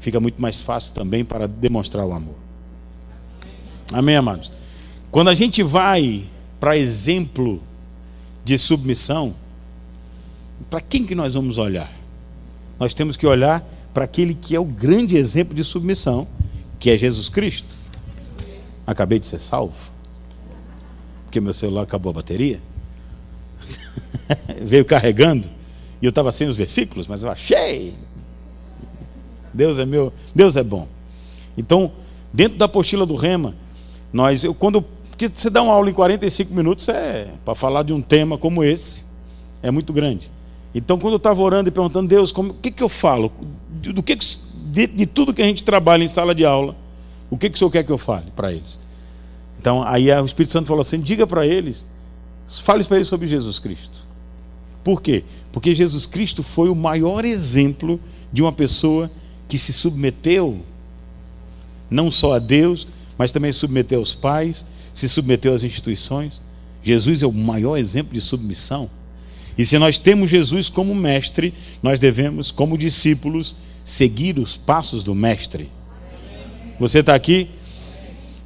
[0.00, 2.34] Fica muito mais fácil também para demonstrar o amor.
[3.90, 4.52] Amém, amados?
[5.10, 6.26] Quando a gente vai
[6.60, 7.62] para exemplo
[8.44, 9.34] de submissão,
[10.68, 11.90] para quem que nós vamos olhar?
[12.78, 16.28] Nós temos que olhar para aquele que é o grande exemplo de submissão,
[16.78, 17.74] que é Jesus Cristo.
[18.86, 19.90] Acabei de ser salvo,
[21.24, 22.60] porque meu celular acabou a bateria.
[24.62, 25.48] veio carregando,
[26.00, 27.94] e eu estava sem os versículos, mas eu achei.
[29.52, 30.86] Deus é meu, Deus é bom.
[31.56, 31.90] Então,
[32.32, 33.54] dentro da apostila do Rema,
[34.12, 34.84] nós, eu, quando
[35.18, 38.62] porque você dá uma aula em 45 minutos é para falar de um tema como
[38.62, 39.04] esse,
[39.60, 40.30] é muito grande.
[40.72, 43.32] Então, quando eu estava orando e perguntando, Deus, como, o que, que eu falo?
[43.68, 46.76] Do que, de, de, tudo que a gente trabalha em sala de aula,
[47.28, 48.78] o que, que o Senhor quer que eu fale para eles?
[49.60, 51.84] Então, aí o Espírito Santo falou assim: diga para eles,
[52.46, 54.06] fale para eles sobre Jesus Cristo.
[54.82, 55.24] Por quê?
[55.52, 58.00] Porque Jesus Cristo foi o maior exemplo
[58.32, 59.10] de uma pessoa
[59.46, 60.60] que se submeteu
[61.90, 62.86] não só a Deus,
[63.16, 66.40] mas também submeteu aos pais, se submeteu às instituições.
[66.82, 68.90] Jesus é o maior exemplo de submissão.
[69.56, 75.14] E se nós temos Jesus como mestre, nós devemos, como discípulos, seguir os passos do
[75.14, 75.68] mestre.
[76.78, 77.48] Você está aqui?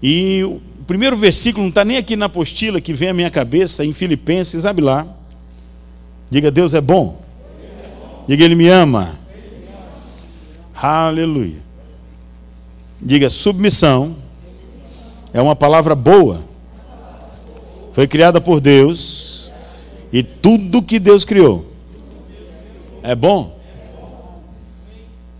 [0.03, 3.85] E o primeiro versículo não está nem aqui na apostila que vem à minha cabeça,
[3.85, 5.07] em Filipenses, abre lá.
[6.33, 7.21] Diga, Deus é bom.
[8.27, 9.19] Diga, Ele me ama.
[10.75, 11.59] Aleluia.
[12.99, 14.17] Diga, submissão
[15.31, 16.43] é uma palavra boa.
[17.93, 19.53] Foi criada por Deus.
[20.11, 21.71] E tudo que Deus criou
[23.03, 23.61] é bom.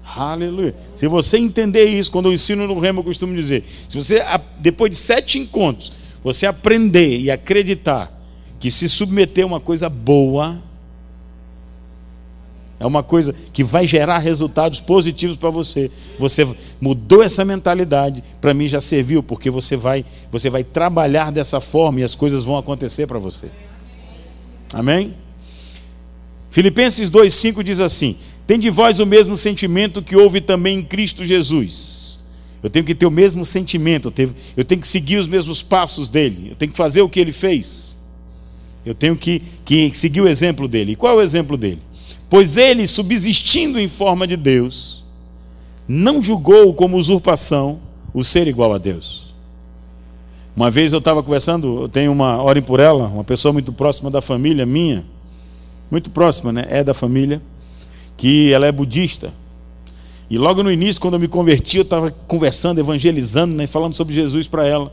[0.05, 0.75] Aleluia.
[0.95, 4.23] Se você entender isso, quando eu ensino no remo, eu costumo dizer: se você,
[4.59, 5.91] depois de sete encontros,
[6.23, 8.13] você aprender e acreditar
[8.61, 10.63] que se submeter a uma coisa boa,
[12.83, 15.89] é uma coisa que vai gerar resultados positivos para você.
[16.19, 16.45] Você
[16.81, 22.01] mudou essa mentalidade, para mim já serviu, porque você vai, você vai trabalhar dessa forma
[22.01, 23.47] e as coisas vão acontecer para você.
[24.73, 25.15] Amém?
[26.51, 28.17] Filipenses 2:5 diz assim:
[28.49, 32.19] "Tem de vós o mesmo sentimento que houve também em Cristo Jesus".
[32.65, 34.09] Eu tenho que ter o mesmo sentimento,
[34.57, 37.33] eu tenho, que seguir os mesmos passos dele, eu tenho que fazer o que ele
[37.33, 37.97] fez.
[38.85, 40.93] Eu tenho que, que seguir o exemplo dele.
[40.93, 41.81] E qual é o exemplo dele?
[42.33, 45.05] Pois ele, subsistindo em forma de Deus,
[45.87, 47.79] não julgou como usurpação
[48.15, 49.35] o ser igual a Deus.
[50.57, 54.11] Uma vez eu estava conversando, eu tenho uma, orem por ela, uma pessoa muito próxima
[54.11, 55.05] da família minha,
[55.91, 56.65] muito próxima, né?
[56.71, 57.43] É da família,
[58.17, 59.31] que ela é budista.
[60.31, 64.15] E logo no início, quando eu me converti, eu estava conversando, evangelizando, né, falando sobre
[64.15, 64.91] Jesus para ela.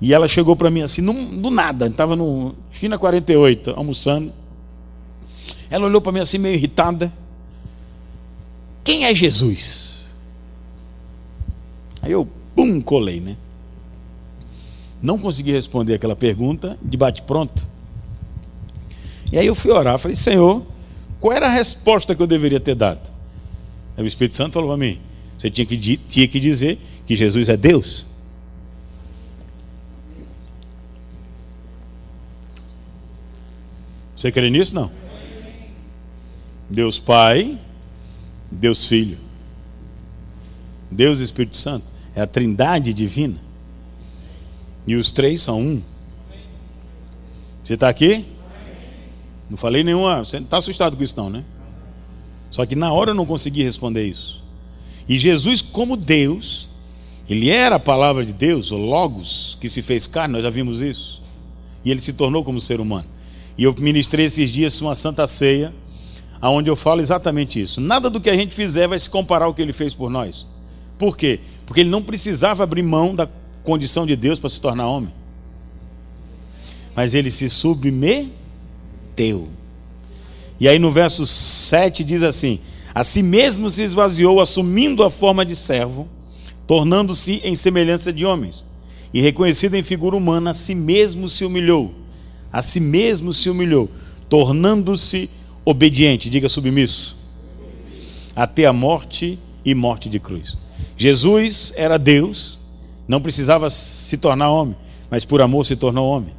[0.00, 4.32] E ela chegou para mim assim, do nada, estava no China 48, almoçando.
[5.70, 7.12] Ela olhou para mim assim, meio irritada.
[8.82, 10.06] Quem é Jesus?
[12.00, 13.36] Aí eu, pum, colei, né?
[15.02, 17.66] Não consegui responder aquela pergunta de bate-pronto.
[19.30, 20.64] E aí eu fui orar, falei, Senhor,
[21.20, 23.00] qual era a resposta que eu deveria ter dado?
[23.96, 24.98] Aí o Espírito Santo falou para mim:
[25.38, 28.06] você tinha que, tinha que dizer que Jesus é Deus.
[34.16, 34.74] Você crê nisso?
[34.74, 34.90] Não.
[36.68, 37.58] Deus Pai,
[38.50, 39.18] Deus Filho,
[40.90, 41.86] Deus Espírito Santo.
[42.14, 43.36] É a trindade divina.
[44.86, 45.82] E os três são um.
[47.62, 48.24] Você está aqui?
[49.48, 50.24] Não falei nenhuma.
[50.24, 51.44] Você não está assustado com isso, não, né?
[52.50, 54.42] Só que na hora eu não consegui responder isso.
[55.08, 56.68] E Jesus, como Deus,
[57.28, 60.80] ele era a palavra de Deus, o Logos, que se fez carne, nós já vimos
[60.80, 61.22] isso.
[61.84, 63.06] E ele se tornou como ser humano.
[63.56, 65.74] E eu ministrei esses dias uma santa ceia,
[66.40, 67.80] aonde eu falo exatamente isso.
[67.80, 70.46] Nada do que a gente fizer vai se comparar ao que ele fez por nós.
[70.98, 71.40] Por quê?
[71.66, 73.28] Porque ele não precisava abrir mão da
[73.62, 75.12] condição de Deus para se tornar homem.
[76.94, 78.38] Mas ele se submeteu
[79.18, 79.48] teu.
[80.60, 82.60] E aí no verso 7 diz assim:
[82.94, 86.08] A si mesmo se esvaziou, assumindo a forma de servo,
[86.68, 88.64] tornando-se em semelhança de homens,
[89.12, 91.92] e reconhecido em figura humana, a si mesmo se humilhou,
[92.52, 93.90] a si mesmo se humilhou,
[94.28, 95.28] tornando-se
[95.68, 97.18] obediente, diga submisso,
[98.34, 100.56] até a morte e morte de cruz.
[100.96, 102.58] Jesus era Deus,
[103.06, 104.74] não precisava se tornar homem,
[105.10, 106.32] mas por amor se tornou homem.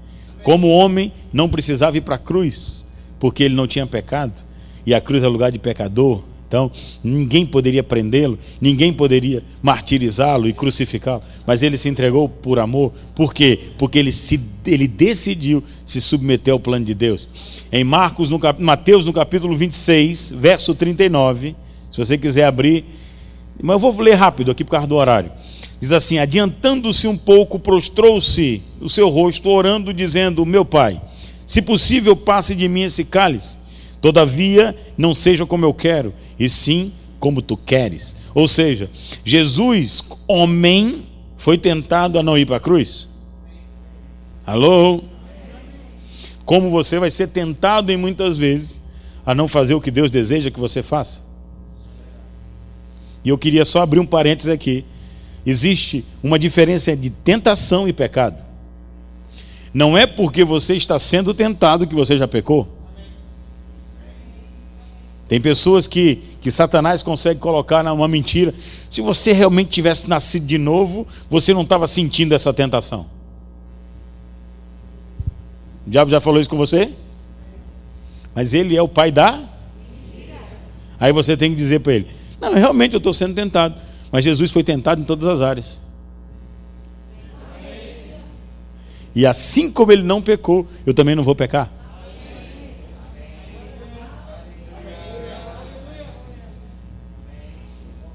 [0.43, 2.87] Como homem, não precisava ir para a cruz,
[3.19, 4.33] porque ele não tinha pecado,
[4.83, 6.23] e a cruz é lugar de pecador.
[6.47, 6.71] Então,
[7.03, 12.91] ninguém poderia prendê-lo, ninguém poderia martirizá-lo e crucificá-lo, mas ele se entregou por amor.
[13.13, 13.59] Por quê?
[13.77, 14.39] Porque ele, se,
[14.71, 17.27] ele decidiu se submeter ao plano de Deus.
[17.71, 21.55] Em Marcos, no, Mateus, no capítulo 26, verso 39,
[21.91, 22.85] se você quiser abrir,
[23.61, 25.31] mas eu vou ler rápido aqui por causa do horário.
[25.79, 31.01] Diz assim: Adiantando-se um pouco, prostrou-se o seu rosto, orando, dizendo: Meu pai,
[31.45, 33.57] se possível, passe de mim esse cálice.
[34.01, 38.15] Todavia, não seja como eu quero, e sim como tu queres.
[38.33, 38.89] Ou seja,
[39.25, 41.05] Jesus, homem,
[41.35, 43.08] foi tentado a não ir para a cruz.
[44.49, 45.03] Alô?
[46.43, 48.81] Como você vai ser tentado em muitas vezes
[49.23, 51.21] a não fazer o que Deus deseja que você faça.
[53.23, 54.83] E eu queria só abrir um parênteses aqui
[55.45, 58.43] existe uma diferença de tentação e pecado.
[59.71, 62.67] Não é porque você está sendo tentado que você já pecou.
[65.27, 68.51] Tem pessoas que, que Satanás consegue colocar numa mentira.
[68.89, 73.18] Se você realmente tivesse nascido de novo, você não estava sentindo essa tentação.
[75.89, 76.93] O diabo já falou isso com você?
[78.35, 79.43] Mas ele é o pai da.
[80.99, 82.07] Aí você tem que dizer para ele:
[82.39, 83.73] Não, realmente eu estou sendo tentado.
[84.11, 85.79] Mas Jesus foi tentado em todas as áreas.
[89.15, 91.71] E assim como ele não pecou, eu também não vou pecar.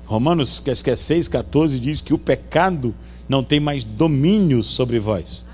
[0.06, 2.94] Romanos que é 6, 14 diz que o pecado
[3.28, 5.44] não tem mais domínio sobre vós.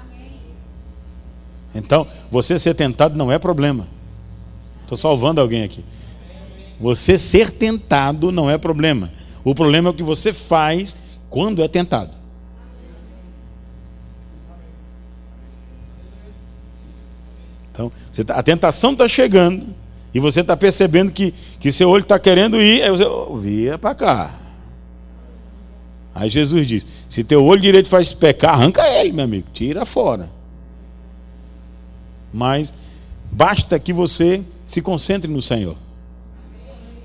[1.75, 3.87] Então, você ser tentado não é problema.
[4.83, 5.85] Estou salvando alguém aqui.
[6.81, 9.13] Você ser tentado não é problema.
[9.45, 10.97] O problema é o que você faz
[11.29, 12.19] quando é tentado.
[17.73, 17.93] Então,
[18.27, 19.69] tá, a tentação está chegando
[20.13, 23.79] e você está percebendo que, que seu olho está querendo ir, aí você oh, via
[23.79, 24.35] para cá.
[26.15, 30.40] Aí Jesus diz: se teu olho direito faz pecar, arranca ele, meu amigo, tira fora.
[32.33, 32.73] Mas
[33.31, 35.77] basta que você se concentre no Senhor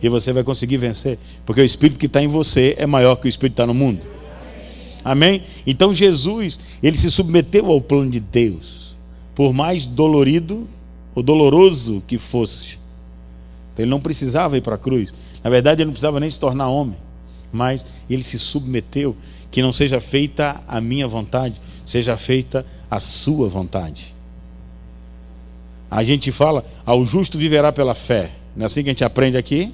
[0.01, 3.27] e você vai conseguir vencer, porque o Espírito que está em você é maior que
[3.27, 4.05] o Espírito que está no mundo.
[5.03, 5.43] Amém?
[5.65, 8.95] Então Jesus, ele se submeteu ao plano de Deus,
[9.33, 10.67] por mais dolorido
[11.13, 12.79] ou doloroso que fosse.
[13.73, 15.13] Então, ele não precisava ir para a cruz.
[15.43, 16.97] Na verdade, ele não precisava nem se tornar homem,
[17.51, 19.15] mas ele se submeteu,
[19.51, 24.14] que não seja feita a minha vontade, seja feita a sua vontade.
[25.95, 28.33] A gente fala, ao justo viverá pela fé.
[28.53, 29.73] Não é assim que a gente aprende aqui?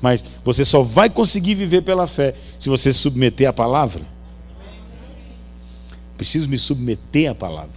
[0.00, 4.02] Mas você só vai conseguir viver pela fé se você submeter à palavra.
[6.16, 7.72] Preciso me submeter à palavra.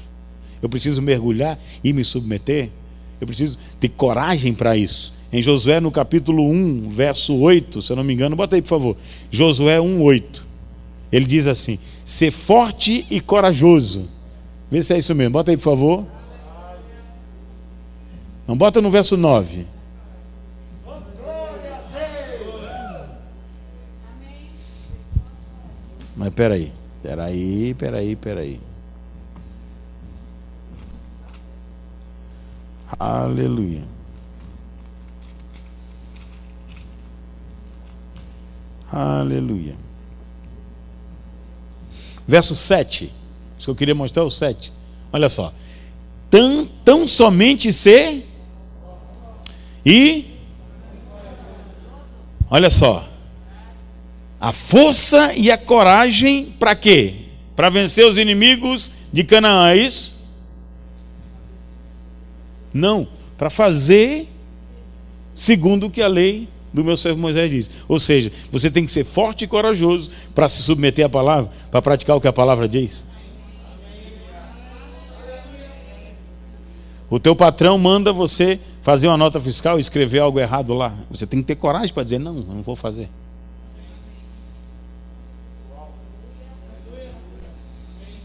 [0.61, 2.69] Eu preciso mergulhar e me submeter.
[3.19, 5.11] Eu preciso ter coragem para isso.
[5.33, 8.67] Em Josué, no capítulo 1, verso 8, se eu não me engano, bota aí, por
[8.67, 8.97] favor.
[9.31, 10.47] Josué 1, 8.
[11.11, 14.07] Ele diz assim: ser forte e corajoso.
[14.69, 15.31] Vê se é isso mesmo.
[15.31, 16.20] Bota aí, por favor.
[18.47, 19.65] Não bota no verso 9.
[26.15, 26.71] Mas peraí,
[27.01, 28.61] peraí, peraí, peraí.
[32.99, 33.81] Aleluia.
[38.91, 39.75] Aleluia.
[42.27, 43.11] Verso 7.
[43.57, 44.71] Isso que eu queria mostrar é o 7.
[45.11, 45.53] Olha só.
[46.29, 48.27] Tão, tão somente ser
[49.85, 50.25] e
[52.49, 53.07] olha só.
[54.39, 57.13] A força e a coragem para quê?
[57.55, 60.15] Para vencer os inimigos de Canaã, é isso?
[62.73, 63.07] Não,
[63.37, 64.27] para fazer
[65.33, 67.71] segundo o que a lei do meu servo Moisés diz.
[67.87, 71.81] Ou seja, você tem que ser forte e corajoso para se submeter à palavra, para
[71.81, 73.03] praticar o que a palavra diz.
[77.09, 80.95] O teu patrão manda você fazer uma nota fiscal e escrever algo errado lá.
[81.09, 83.09] Você tem que ter coragem para dizer: não, eu não vou fazer.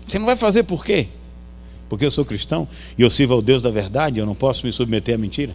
[0.06, 1.08] Você não vai fazer por quê?
[1.88, 4.72] Porque eu sou cristão e eu sirvo ao Deus da verdade, eu não posso me
[4.72, 5.54] submeter à mentira.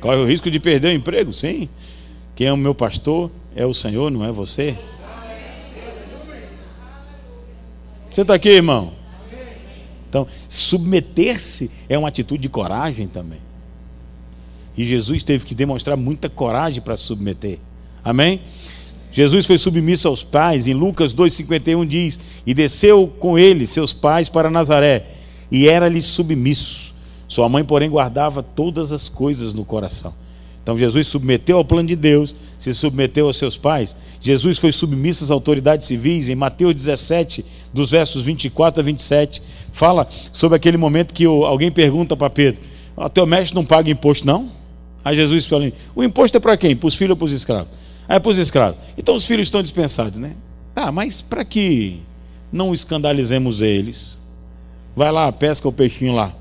[0.00, 1.32] Corre o risco de perder o emprego?
[1.32, 1.68] Sim.
[2.34, 4.76] Quem é o meu pastor é o Senhor, não é você.
[8.10, 8.95] Você está aqui, irmão?
[10.08, 13.40] Então, submeter-se é uma atitude de coragem também.
[14.76, 17.58] E Jesus teve que demonstrar muita coragem para se submeter.
[18.04, 18.40] Amém?
[19.10, 24.28] Jesus foi submisso aos pais, em Lucas 2,51 diz: E desceu com ele, seus pais,
[24.28, 25.06] para Nazaré,
[25.50, 26.94] e era-lhe submisso.
[27.26, 30.12] Sua mãe, porém, guardava todas as coisas no coração.
[30.62, 33.96] Então Jesus submeteu ao plano de Deus, se submeteu aos seus pais.
[34.20, 36.28] Jesus foi submisso às autoridades civis.
[36.28, 39.42] Em Mateus 17, dos versos 24 a 27,
[39.76, 42.62] fala sobre aquele momento que alguém pergunta para Pedro:
[42.96, 44.50] O teu mestre não paga imposto, não?
[45.04, 46.74] Aí Jesus fala: O imposto é para quem?
[46.74, 47.68] Para os filhos ou para os escravos?
[48.08, 48.78] Aí para os escravos.
[48.96, 50.34] Então os filhos estão dispensados, né?
[50.74, 52.00] Tá, mas para que
[52.50, 54.18] não escandalizemos eles,
[54.94, 56.34] vai lá, pesca o peixinho lá.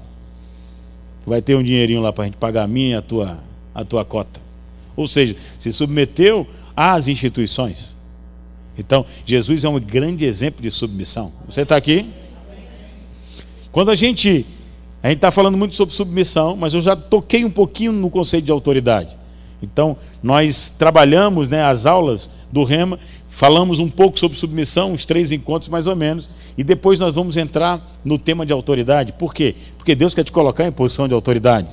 [1.27, 3.39] Vai ter um dinheirinho lá para a gente pagar a minha e a tua,
[3.73, 4.39] a tua cota.
[4.95, 7.95] Ou seja, se submeteu às instituições.
[8.77, 11.31] Então, Jesus é um grande exemplo de submissão.
[11.47, 12.05] Você está aqui?
[13.76, 14.45] Quando a gente.
[15.03, 18.45] A gente está falando muito sobre submissão, mas eu já toquei um pouquinho no conceito
[18.45, 19.09] de autoridade.
[19.61, 22.97] Então, nós trabalhamos né, as aulas do Rema,
[23.30, 27.36] falamos um pouco sobre submissão, uns três encontros mais ou menos, e depois nós vamos
[27.36, 29.11] entrar no tema de autoridade.
[29.11, 29.53] Por quê?
[29.78, 31.67] Porque Deus quer te colocar em posição de autoridade.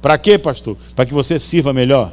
[0.00, 0.76] Para quê, pastor?
[0.94, 2.12] Para que você sirva melhor.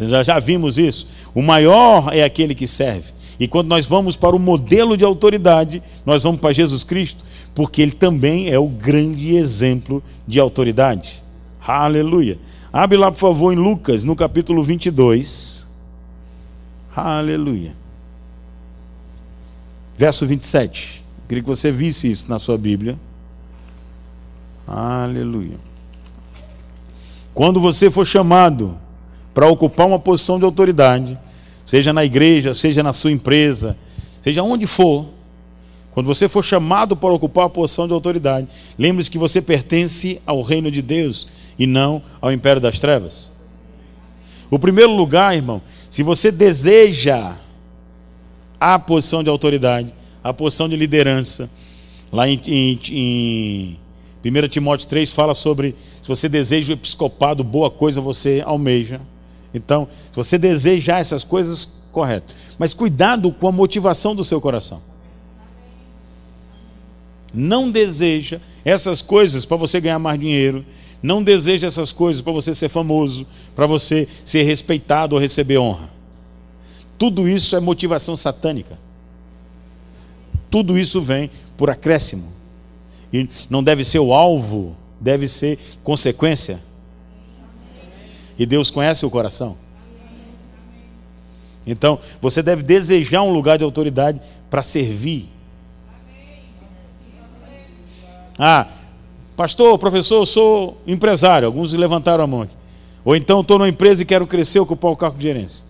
[0.00, 1.06] Já, já vimos isso.
[1.34, 3.15] O maior é aquele que serve.
[3.38, 7.24] E quando nós vamos para o modelo de autoridade, nós vamos para Jesus Cristo,
[7.54, 11.22] porque ele também é o grande exemplo de autoridade.
[11.60, 12.38] Aleluia.
[12.72, 15.66] Abre lá, por favor, em Lucas, no capítulo 22.
[16.94, 17.74] Aleluia.
[19.98, 21.04] Verso 27.
[21.28, 22.98] Queria que você visse isso na sua Bíblia.
[24.66, 25.58] Aleluia.
[27.34, 28.78] Quando você for chamado
[29.34, 31.18] para ocupar uma posição de autoridade,
[31.66, 33.76] seja na igreja, seja na sua empresa,
[34.22, 35.06] seja onde for,
[35.90, 38.46] quando você for chamado para ocupar a posição de autoridade,
[38.78, 43.32] lembre-se que você pertence ao reino de Deus e não ao império das trevas.
[44.50, 45.60] O primeiro lugar, irmão,
[45.90, 47.36] se você deseja
[48.60, 49.92] a posição de autoridade,
[50.22, 51.50] a posição de liderança,
[52.12, 53.78] lá em, em, em
[54.24, 59.00] 1 Timóteo 3 fala sobre se você deseja o episcopado, boa coisa você almeja.
[59.56, 62.34] Então, se você deseja essas coisas, correto.
[62.58, 64.82] Mas cuidado com a motivação do seu coração.
[67.32, 70.64] Não deseja essas coisas para você ganhar mais dinheiro,
[71.02, 75.90] não deseja essas coisas para você ser famoso, para você ser respeitado ou receber honra.
[76.98, 78.78] Tudo isso é motivação satânica.
[80.50, 82.30] Tudo isso vem por acréscimo.
[83.12, 86.60] E não deve ser o alvo, deve ser consequência.
[88.38, 89.56] E Deus conhece o coração.
[91.66, 95.28] Então, você deve desejar um lugar de autoridade para servir.
[98.38, 98.68] Ah,
[99.36, 101.46] Pastor, professor, eu sou empresário.
[101.46, 102.56] Alguns levantaram a mão aqui.
[103.04, 105.66] Ou então estou numa empresa e quero crescer, ocupar o cargo de gerência.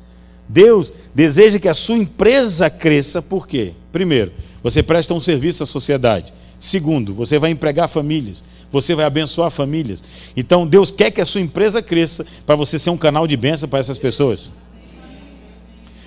[0.48, 3.72] Deus deseja que a sua empresa cresça, por quê?
[3.90, 4.30] Primeiro,
[4.62, 6.32] você presta um serviço à sociedade.
[6.58, 10.02] Segundo, você vai empregar famílias, você vai abençoar famílias.
[10.36, 13.68] Então, Deus quer que a sua empresa cresça para você ser um canal de bênção
[13.68, 14.50] para essas pessoas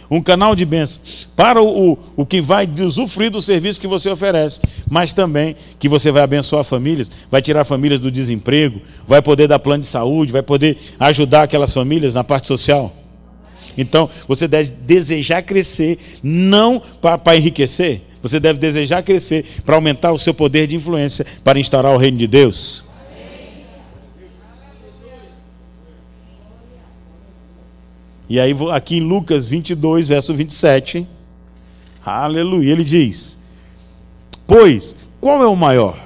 [0.10, 1.02] um canal de bênção
[1.36, 5.88] para o, o, o que vai usufruir do serviço que você oferece, mas também que
[5.88, 10.32] você vai abençoar famílias, vai tirar famílias do desemprego, vai poder dar plano de saúde,
[10.32, 12.94] vai poder ajudar aquelas famílias na parte social.
[13.78, 18.02] Então, você deve desejar crescer, não para enriquecer.
[18.22, 22.18] Você deve desejar crescer para aumentar o seu poder de influência para instaurar o reino
[22.18, 22.84] de Deus.
[28.30, 31.08] E aí, aqui em Lucas 22, verso 27,
[32.06, 33.40] aleluia, ele diz:
[34.46, 35.98] Pois, qual é o maior?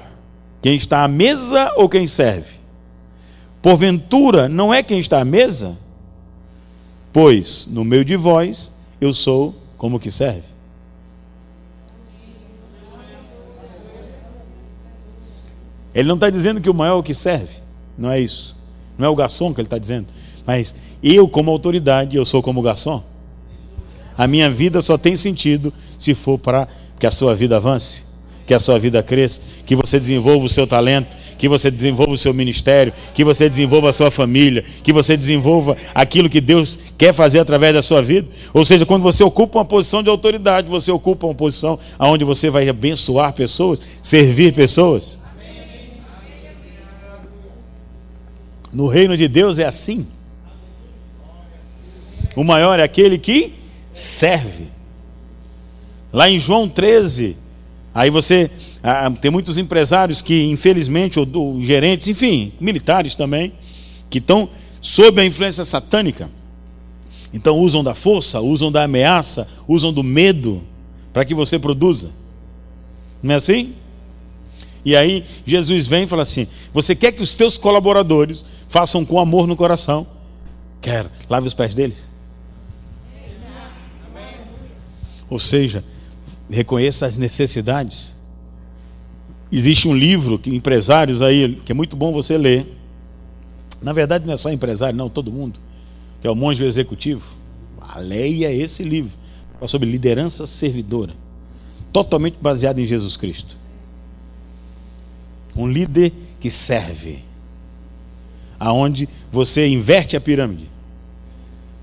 [0.62, 2.54] Quem está à mesa ou quem serve?
[3.60, 5.76] Porventura, não é quem está à mesa?
[7.12, 10.53] Pois, no meio de vós, eu sou como que serve.
[15.94, 17.62] Ele não está dizendo que o maior é o que serve.
[17.96, 18.56] Não é isso.
[18.98, 20.06] Não é o garçom que ele está dizendo.
[20.46, 23.02] Mas eu, como autoridade, eu sou como garçom.
[24.16, 26.68] A minha vida só tem sentido se for para
[26.98, 28.04] que a sua vida avance,
[28.46, 32.18] que a sua vida cresça, que você desenvolva o seu talento, que você desenvolva o
[32.18, 37.12] seu ministério, que você desenvolva a sua família, que você desenvolva aquilo que Deus quer
[37.12, 38.28] fazer através da sua vida.
[38.52, 42.50] Ou seja, quando você ocupa uma posição de autoridade, você ocupa uma posição onde você
[42.50, 45.18] vai abençoar pessoas, servir pessoas.
[48.74, 50.06] No reino de Deus é assim.
[52.34, 53.52] O maior é aquele que
[53.92, 54.64] serve.
[56.12, 57.36] Lá em João 13,
[57.94, 58.50] aí você
[58.82, 63.52] ah, tem muitos empresários que, infelizmente, ou, ou gerentes, enfim, militares também,
[64.10, 64.48] que estão
[64.80, 66.28] sob a influência satânica.
[67.32, 70.62] Então usam da força, usam da ameaça, usam do medo
[71.12, 72.10] para que você produza.
[73.22, 73.74] Não é assim?
[74.84, 78.44] E aí Jesus vem e fala assim: Você quer que os teus colaboradores
[78.74, 80.04] façam com amor no coração?
[80.80, 81.08] Quero.
[81.30, 82.08] Lave os pés deles.
[85.30, 85.84] Ou seja,
[86.50, 88.16] reconheça as necessidades.
[89.52, 92.66] Existe um livro que empresários aí, que é muito bom você ler.
[93.80, 95.60] Na verdade, não é só empresário, não, todo mundo.
[96.20, 97.24] Que é o Monge Executivo.
[97.98, 99.16] Leia esse livro.
[99.52, 101.14] Fala sobre liderança servidora.
[101.92, 103.56] Totalmente baseado em Jesus Cristo.
[105.54, 107.22] Um líder que serve.
[108.64, 110.70] Aonde você inverte a pirâmide.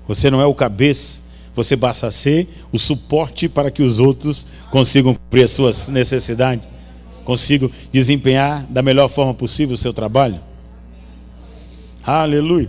[0.08, 1.20] Você não é o cabeça,
[1.54, 6.66] você passa a ser o suporte para que os outros consigam cumprir as suas necessidades,
[7.24, 10.40] consigam desempenhar da melhor forma possível o seu trabalho.
[12.04, 12.68] Aleluia.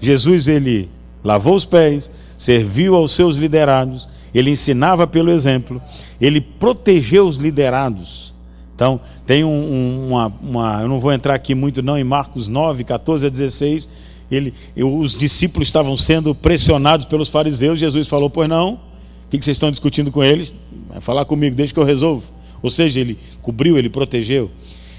[0.00, 0.90] Jesus ele
[1.22, 5.80] lavou os pés, serviu aos seus liderados, ele ensinava pelo exemplo,
[6.20, 8.34] ele protegeu os liderados.
[8.74, 12.48] Então, tem um, um, uma, uma, eu não vou entrar aqui muito não em Marcos
[12.48, 13.88] 9, 14 a 16,
[14.30, 17.78] ele, os discípulos estavam sendo pressionados pelos fariseus.
[17.78, 20.52] Jesus falou: Pois não, o que vocês estão discutindo com eles?
[20.88, 22.24] Vai falar comigo, deixa que eu resolvo.
[22.62, 24.50] Ou seja, ele cobriu, ele protegeu.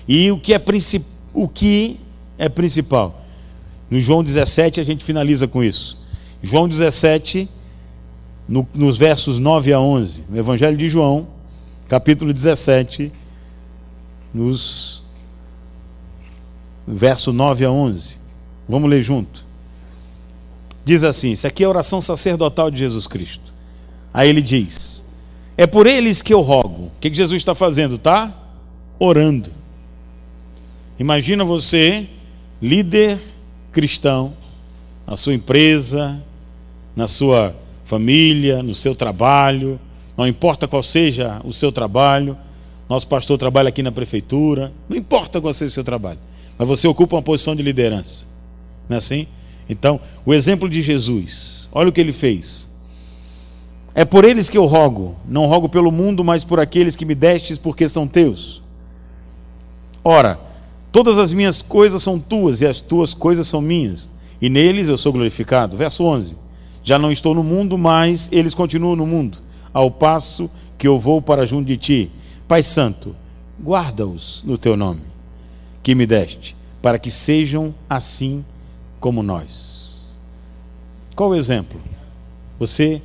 [0.08, 1.04] E o que é, princip...
[1.34, 1.98] o que
[2.38, 3.24] é principal?
[3.90, 5.98] No João 17, a gente finaliza com isso.
[6.42, 7.50] João 17,
[8.48, 11.28] no, nos versos 9 a 11, no Evangelho de João,
[11.88, 13.12] capítulo 17,
[14.36, 15.02] nos
[16.86, 18.18] verso 9 a 11.
[18.68, 19.46] Vamos ler junto.
[20.84, 23.54] Diz assim: Isso aqui é a oração sacerdotal de Jesus Cristo.
[24.14, 25.06] Aí ele diz:
[25.56, 26.88] É por eles que eu rogo.
[26.88, 27.96] O que, Jesus está fazendo?
[27.96, 28.36] Está
[29.00, 29.52] orando.
[31.00, 32.06] Imagina você,
[32.62, 33.20] líder
[33.72, 34.34] cristão,
[35.08, 36.22] na sua empresa,
[36.94, 37.56] na sua
[37.86, 39.80] família, no seu trabalho,
[40.18, 42.38] não importa qual seja o seu trabalho.
[42.88, 46.20] Nosso pastor trabalha aqui na prefeitura, não importa qual seja o seu trabalho,
[46.58, 48.28] mas você ocupa uma posição de liderança.
[48.88, 49.28] Não é assim?
[49.68, 52.70] Então, o exemplo de Jesus, olha o que ele fez.
[53.96, 57.16] É por eles que eu rogo, não rogo pelo mundo, mas por aqueles que me
[57.16, 58.62] destes, porque são teus.
[60.04, 60.40] Ora,
[60.92, 64.10] todas as minhas coisas são tuas e as tuas coisas são minhas,
[64.40, 65.76] e neles eu sou glorificado.
[65.76, 66.36] Verso 11:
[66.84, 69.40] Já não estou no mundo, mas eles continuam no mundo,
[69.74, 72.12] ao passo que eu vou para junto de ti.
[72.48, 73.16] Pai Santo,
[73.62, 75.02] guarda-os no teu nome,
[75.82, 78.46] que me deste, para que sejam assim
[79.00, 80.16] como nós.
[81.16, 81.82] Qual o exemplo?
[82.60, 83.02] Você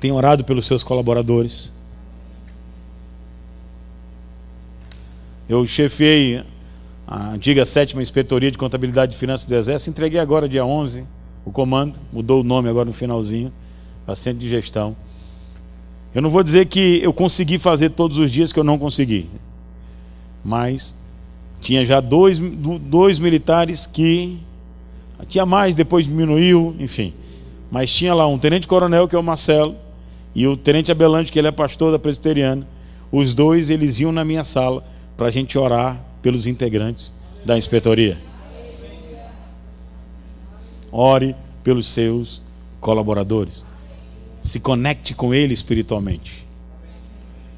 [0.00, 1.70] tem orado pelos seus colaboradores?
[5.48, 6.42] Eu chefiei
[7.06, 11.06] a antiga sétima inspetoria de contabilidade e finanças do Exército, entreguei agora dia 11
[11.44, 13.52] o comando, mudou o nome agora no finalzinho,
[14.04, 14.96] para centro de gestão.
[16.14, 19.28] Eu não vou dizer que eu consegui fazer todos os dias que eu não consegui,
[20.42, 20.94] mas
[21.60, 24.38] tinha já dois, dois militares que
[25.26, 27.12] tinha mais, depois diminuiu, enfim.
[27.70, 29.74] Mas tinha lá um tenente-coronel, que é o Marcelo,
[30.34, 32.66] e o tenente Abelante, que ele é pastor da presbiteriana.
[33.10, 34.84] Os dois, eles iam na minha sala
[35.16, 37.12] para a gente orar pelos integrantes
[37.44, 38.16] da inspetoria.
[40.90, 42.40] Ore pelos seus
[42.80, 43.64] colaboradores.
[44.48, 46.46] Se conecte com Ele espiritualmente.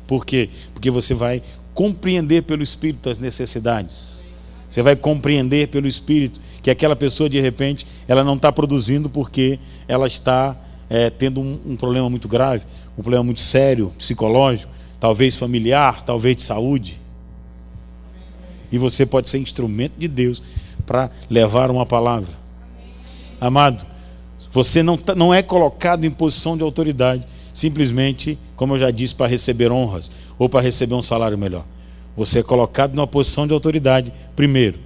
[0.09, 0.51] Por quê?
[0.75, 1.41] Porque você vai
[1.73, 4.25] compreender pelo Espírito as necessidades.
[4.69, 9.61] Você vai compreender pelo Espírito que aquela pessoa, de repente, ela não está produzindo porque
[9.87, 10.57] ela está
[10.89, 12.65] é, tendo um, um problema muito grave,
[12.99, 17.01] um problema muito sério, psicológico, talvez familiar, talvez de saúde.
[18.73, 20.43] E você pode ser instrumento de Deus
[20.85, 22.33] para levar uma palavra.
[23.41, 23.87] Amado,
[24.53, 29.15] você não, tá, não é colocado em posição de autoridade, simplesmente, como eu já disse,
[29.15, 31.65] para receber honras ou para receber um salário melhor.
[32.17, 34.79] Você é colocado numa posição de autoridade, primeiro,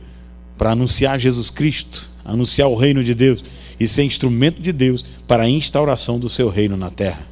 [0.59, 3.43] para anunciar Jesus Cristo, anunciar o reino de Deus
[3.81, 7.27] e ser instrumento de Deus para a instauração do seu reino na terra.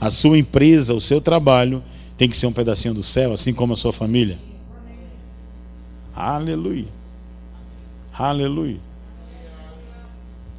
[0.00, 1.82] A sua empresa, o seu trabalho
[2.16, 4.38] tem que ser um pedacinho do céu, assim como a sua família.
[6.14, 6.88] Aleluia.
[8.12, 8.91] Aleluia.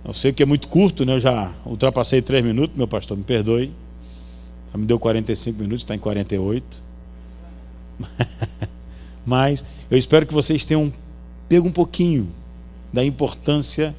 [0.06, 1.14] Eu sei que é muito curto, né?
[1.14, 3.72] Eu já ultrapassei três minutos, meu pastor, me perdoe.
[4.72, 6.84] Já me deu 45 minutos, está em 48.
[9.26, 10.92] Mas eu espero que vocês tenham
[11.48, 12.32] pego um pouquinho
[12.92, 13.96] da importância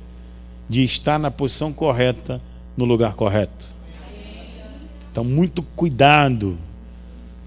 [0.69, 2.41] de estar na posição correta,
[2.77, 3.73] no lugar correto.
[5.11, 6.59] Então, muito cuidado.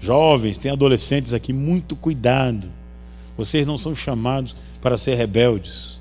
[0.00, 2.68] Jovens, tem adolescentes aqui, muito cuidado.
[3.36, 6.00] Vocês não são chamados para ser rebeldes.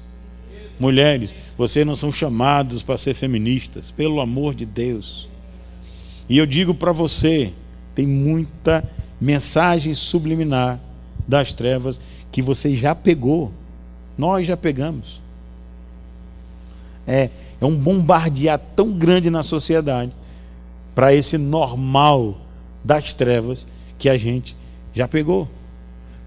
[0.79, 5.27] Mulheres, vocês não são chamados para ser feministas, pelo amor de Deus.
[6.29, 7.51] E eu digo para você,
[7.95, 8.87] tem muita
[9.19, 10.79] mensagem subliminar
[11.27, 11.99] das trevas
[12.31, 13.51] que você já pegou.
[14.17, 15.21] Nós já pegamos.
[17.07, 17.29] É,
[17.59, 20.11] é um bombardear tão grande na sociedade
[20.93, 22.39] para esse normal
[22.83, 24.55] das trevas que a gente
[24.93, 25.49] já pegou.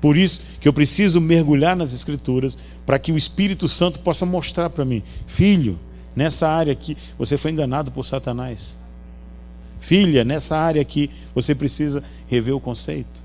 [0.00, 2.56] Por isso que eu preciso mergulhar nas Escrituras
[2.90, 5.78] para que o Espírito Santo possa mostrar para mim, filho,
[6.16, 8.76] nessa área aqui você foi enganado por Satanás.
[9.78, 13.22] Filha, nessa área aqui você precisa rever o conceito.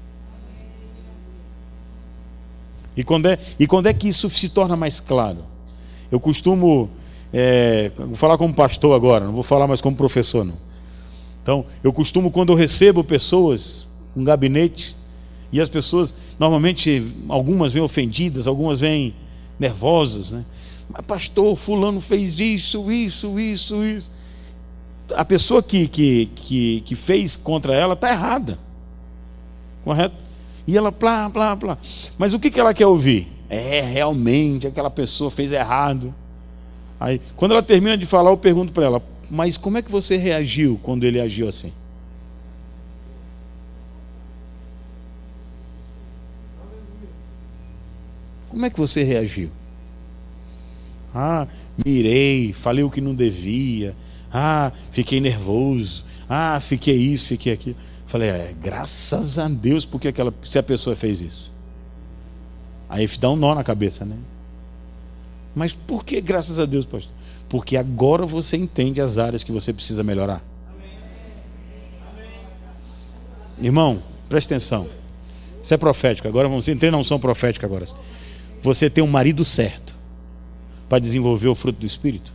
[2.95, 5.39] E quando é, e quando é que isso se torna mais claro?
[6.11, 6.87] Eu costumo,
[7.33, 10.59] é, vou falar como pastor agora, não vou falar mais como professor, não.
[11.41, 14.95] Então, eu costumo, quando eu recebo pessoas, um gabinete,
[15.51, 19.15] e as pessoas, normalmente, algumas vêm ofendidas, algumas vêm
[19.59, 20.45] nervosas, né?
[20.89, 24.11] Mas, pastor, fulano fez isso, isso, isso, isso.
[25.15, 28.57] A pessoa que, que, que, que fez contra ela está errada.
[29.83, 30.15] Correto?
[30.67, 31.77] E ela, plá, plá, plá.
[32.17, 33.31] Mas o que, que ela quer ouvir?
[33.49, 36.13] É, realmente, aquela pessoa fez errado.
[36.99, 40.17] Aí, quando ela termina de falar, eu pergunto para ela: Mas como é que você
[40.17, 41.71] reagiu quando ele agiu assim?
[48.55, 49.49] Como é que você reagiu?
[51.13, 51.45] Ah,
[51.85, 53.93] mirei, falei o que não devia.
[54.31, 56.05] Ah, fiquei nervoso.
[56.29, 57.75] Ah, fiquei isso, fiquei aquilo.
[58.07, 61.51] Falei, é, graças a Deus, porque aquela, se a pessoa fez isso.
[62.87, 64.17] Aí dá um nó na cabeça, né?
[65.53, 67.13] Mas por que graças a Deus, pastor?
[67.49, 70.41] Porque agora você entende as áreas que você precisa melhorar.
[73.61, 74.87] Irmão, preste atenção.
[75.61, 76.25] Isso é profético.
[76.25, 77.85] Agora vamos entrar na unção profética agora.
[78.65, 79.93] Você tem um marido certo
[80.89, 82.33] para desenvolver o fruto do Espírito.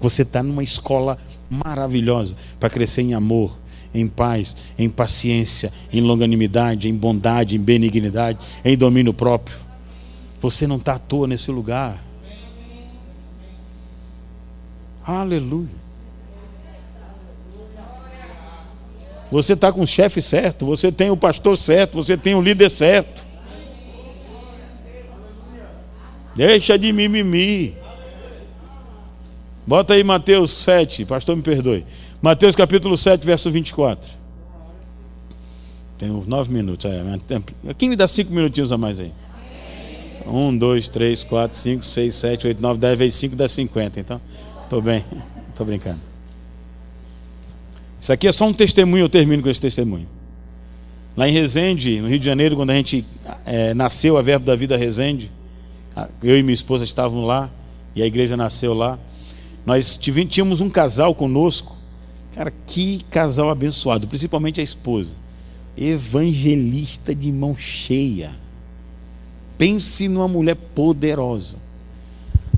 [0.00, 1.18] Você está numa escola
[1.50, 3.54] maravilhosa para crescer em amor,
[3.94, 9.58] em paz, em paciência, em longanimidade, em bondade, em benignidade, em domínio próprio.
[10.40, 12.02] Você não está à toa nesse lugar.
[15.04, 15.84] Aleluia.
[19.30, 22.70] Você está com o chefe certo, você tem o pastor certo, você tem o líder
[22.70, 23.23] certo.
[26.36, 27.74] Deixa de mimimi.
[29.66, 31.84] Bota aí Mateus 7, pastor me perdoe.
[32.20, 34.10] Mateus capítulo 7, verso 24.
[35.98, 36.90] Tem uns nove minutos.
[36.90, 37.02] É,
[37.78, 39.12] quem me dá cinco minutinhos a mais aí?
[40.26, 44.00] Um, dois, três, quatro, cinco, seis, sete, oito, nove, dez vezes cinco dá cinquenta.
[44.00, 44.20] Então,
[44.64, 45.04] estou bem.
[45.50, 46.00] Estou brincando.
[48.00, 50.08] Isso aqui é só um testemunho, eu termino com esse testemunho.
[51.16, 53.06] Lá em Resende, no Rio de Janeiro, quando a gente
[53.46, 55.30] é, nasceu a Verbo da Vida Resende,
[56.22, 57.50] eu e minha esposa estávamos lá,
[57.94, 58.98] e a igreja nasceu lá.
[59.64, 61.74] Nós tínhamos um casal conosco
[62.34, 65.12] Cara, que casal abençoado, principalmente a esposa.
[65.76, 68.32] Evangelista de mão cheia.
[69.56, 71.56] Pense numa mulher poderosa.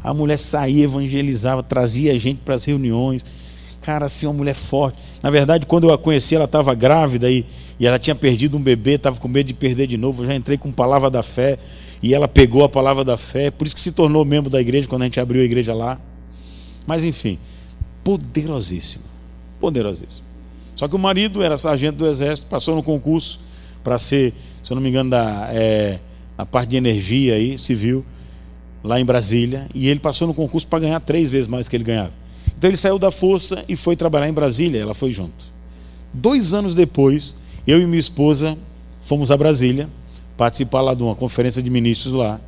[0.03, 3.23] A mulher saía, evangelizava, trazia a gente para as reuniões.
[3.83, 4.99] Cara, assim, uma mulher forte.
[5.23, 7.45] Na verdade, quando eu a conheci, ela estava grávida e,
[7.79, 10.23] e ela tinha perdido um bebê, estava com medo de perder de novo.
[10.23, 11.59] Eu já entrei com palavra da fé
[12.07, 13.51] e ela pegou a palavra da fé.
[13.51, 15.99] Por isso que se tornou membro da igreja quando a gente abriu a igreja lá.
[16.87, 17.37] Mas enfim,
[18.05, 19.05] poderosíssima.
[19.59, 20.25] Poderosíssima.
[20.77, 23.41] Só que o marido era sargento do exército, passou no concurso
[23.83, 24.33] para ser,
[24.63, 25.99] se eu não me engano, da é,
[26.39, 28.07] a parte de energia aí, civil,
[28.85, 31.83] lá em Brasília, e ele passou no concurso para ganhar três vezes mais que ele
[31.83, 32.13] ganhava.
[32.57, 35.53] Então ele saiu da força e foi trabalhar em Brasília, ela foi junto.
[36.15, 37.35] Dois anos depois,
[37.67, 38.57] eu e minha esposa
[39.01, 39.89] fomos a Brasília
[40.37, 42.41] participar lá de uma conferência de ministros lá,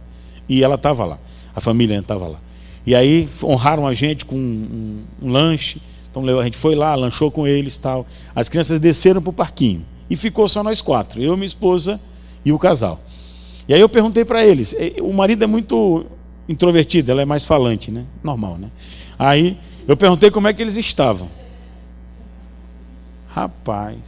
[0.49, 1.18] e ela estava lá,
[1.55, 2.41] a família estava lá.
[2.86, 5.80] E aí honraram a gente com um, um, um lanche,
[6.11, 8.07] então a gente foi lá, lanchou com eles tal.
[8.34, 12.01] As crianças desceram para o parquinho e ficou só nós quatro, eu, minha esposa
[12.45, 13.01] e o casal.
[13.68, 16.07] E aí eu perguntei para eles, o marido é muito
[16.49, 18.05] introvertido, ela é mais falante, né?
[18.22, 18.70] Normal, né?
[19.18, 21.28] Aí eu perguntei como é que eles estavam.
[23.28, 23.99] Rapaz,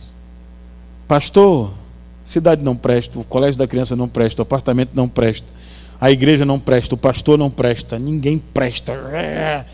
[1.07, 1.73] pastor,
[2.25, 5.47] cidade não presta, o colégio da criança não presta, o apartamento não presta,
[6.01, 8.93] a igreja não presta, o pastor não presta, ninguém presta.
[8.93, 9.65] É.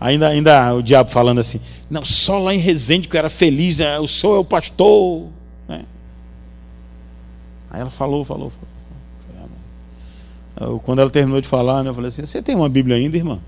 [0.00, 3.80] Ainda, ainda o diabo falando assim, não, só lá em Resende que eu era feliz,
[3.80, 5.28] é, o senhor é o pastor.
[5.68, 5.80] É.
[7.70, 8.74] Aí ela falou, falou, falou.
[10.82, 13.40] Quando ela terminou de falar, né, eu falei assim: Você tem uma Bíblia ainda, irmã?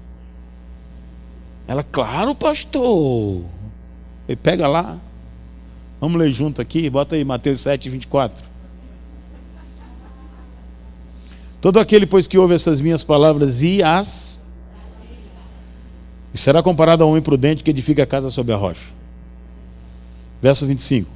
[1.69, 3.43] Ela, claro, pastor.
[4.29, 4.99] Ele pega lá.
[6.01, 8.45] Vamos ler junto aqui, bota aí Mateus 7, 24.
[11.61, 14.41] Todo aquele, pois, que ouve essas minhas palavras e as.
[16.33, 18.93] E será comparado a um homem prudente que edifica a casa sobre a rocha.
[20.41, 21.11] Verso 25.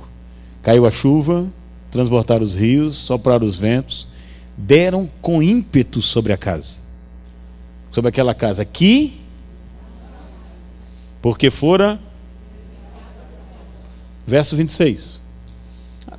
[0.62, 1.46] Caiu a chuva,
[1.90, 4.08] transbordaram os rios, sopraram os ventos,
[4.56, 6.76] deram com ímpeto sobre a casa.
[7.90, 9.20] Sobre aquela casa que
[11.20, 12.00] porque fora.
[14.26, 15.20] Verso 26.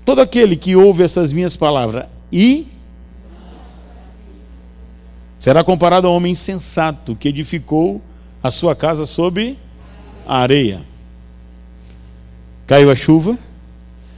[0.04, 2.68] Todo aquele que ouve essas minhas palavras e.
[5.38, 8.02] Será comparado ao homem insensato que edificou
[8.44, 9.58] a sua casa sob
[10.28, 10.82] a areia.
[12.68, 13.38] Caiu a chuva.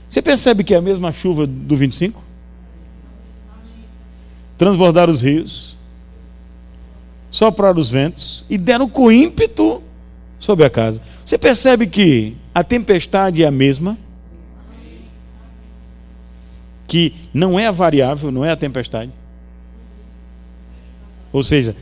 [0.08, 2.22] Você percebe que é a mesma chuva do 25?
[4.56, 5.76] Transbordaram os rios,
[7.30, 9.82] sopraram os ventos e deram com ímpeto
[10.38, 11.00] sobre a casa.
[11.24, 13.98] Você percebe que a tempestade é a mesma?
[16.86, 19.10] Que não é a variável, não é a tempestade.
[21.32, 21.74] Ou seja,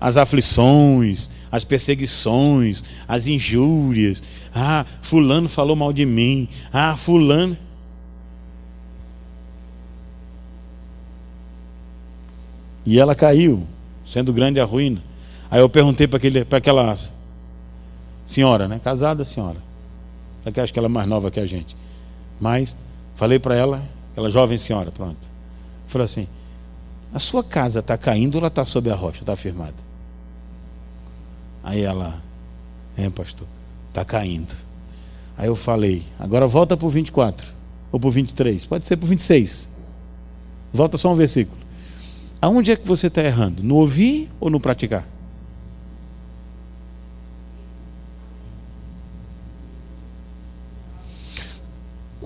[0.00, 4.22] as aflições, as perseguições, as injúrias.
[4.54, 6.48] Ah, fulano falou mal de mim.
[6.72, 7.56] Ah, fulano.
[12.84, 13.66] E ela caiu,
[14.04, 15.02] sendo grande a ruína.
[15.50, 16.96] Aí eu perguntei para aquela
[18.28, 18.78] senhora, né?
[18.84, 19.56] Casada senhora.
[20.44, 21.74] Daqui acho que ela é mais nova que a gente.
[22.38, 22.76] Mas
[23.16, 25.26] falei para ela, aquela jovem senhora, pronto.
[25.88, 26.28] Falei assim:
[27.12, 29.74] a sua casa está caindo ou ela está sob a rocha, está firmada?
[31.64, 32.22] Aí ela,
[32.96, 33.48] é pastor,
[33.88, 34.54] está caindo.
[35.36, 37.46] Aí eu falei, agora volta para o 24,
[37.90, 39.68] ou para o 23, pode ser para o 26.
[40.72, 41.58] Volta só um versículo.
[42.42, 43.62] Aonde é que você está errando?
[43.62, 45.06] No ouvir ou no praticar?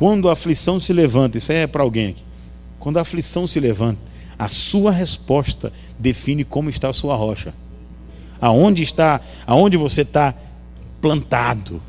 [0.02, 2.24] Quando a aflição se levanta, isso aí é para alguém aqui.
[2.80, 4.00] Quando a aflição se levanta,
[4.36, 7.54] a sua resposta define como está a sua rocha.
[8.40, 10.34] Aonde está, aonde você está
[11.00, 11.80] plantado.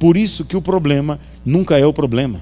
[0.00, 2.40] Por isso que o problema nunca é o problema.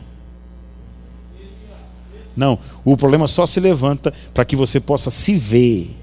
[2.35, 5.95] Não, o problema só se levanta para que você possa se ver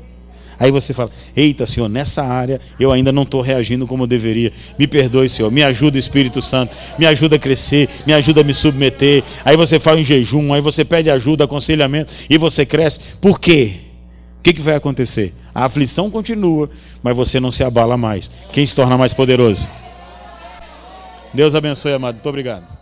[0.59, 4.51] Aí você fala: Eita, Senhor, nessa área eu ainda não estou reagindo como eu deveria.
[4.77, 5.51] Me perdoe, Senhor.
[5.51, 6.75] Me ajuda, Espírito Santo.
[6.97, 7.89] Me ajuda a crescer.
[8.05, 9.23] Me ajuda a me submeter.
[9.43, 10.53] Aí você faz um jejum.
[10.53, 12.11] Aí você pede ajuda, aconselhamento.
[12.29, 12.99] E você cresce.
[13.21, 13.73] Por quê?
[14.39, 15.33] O que, que vai acontecer?
[15.55, 16.69] A aflição continua,
[17.01, 18.29] mas você não se abala mais.
[18.51, 19.69] Quem se torna mais poderoso?
[21.33, 22.15] Deus abençoe, amado.
[22.15, 22.72] Muito obrigado.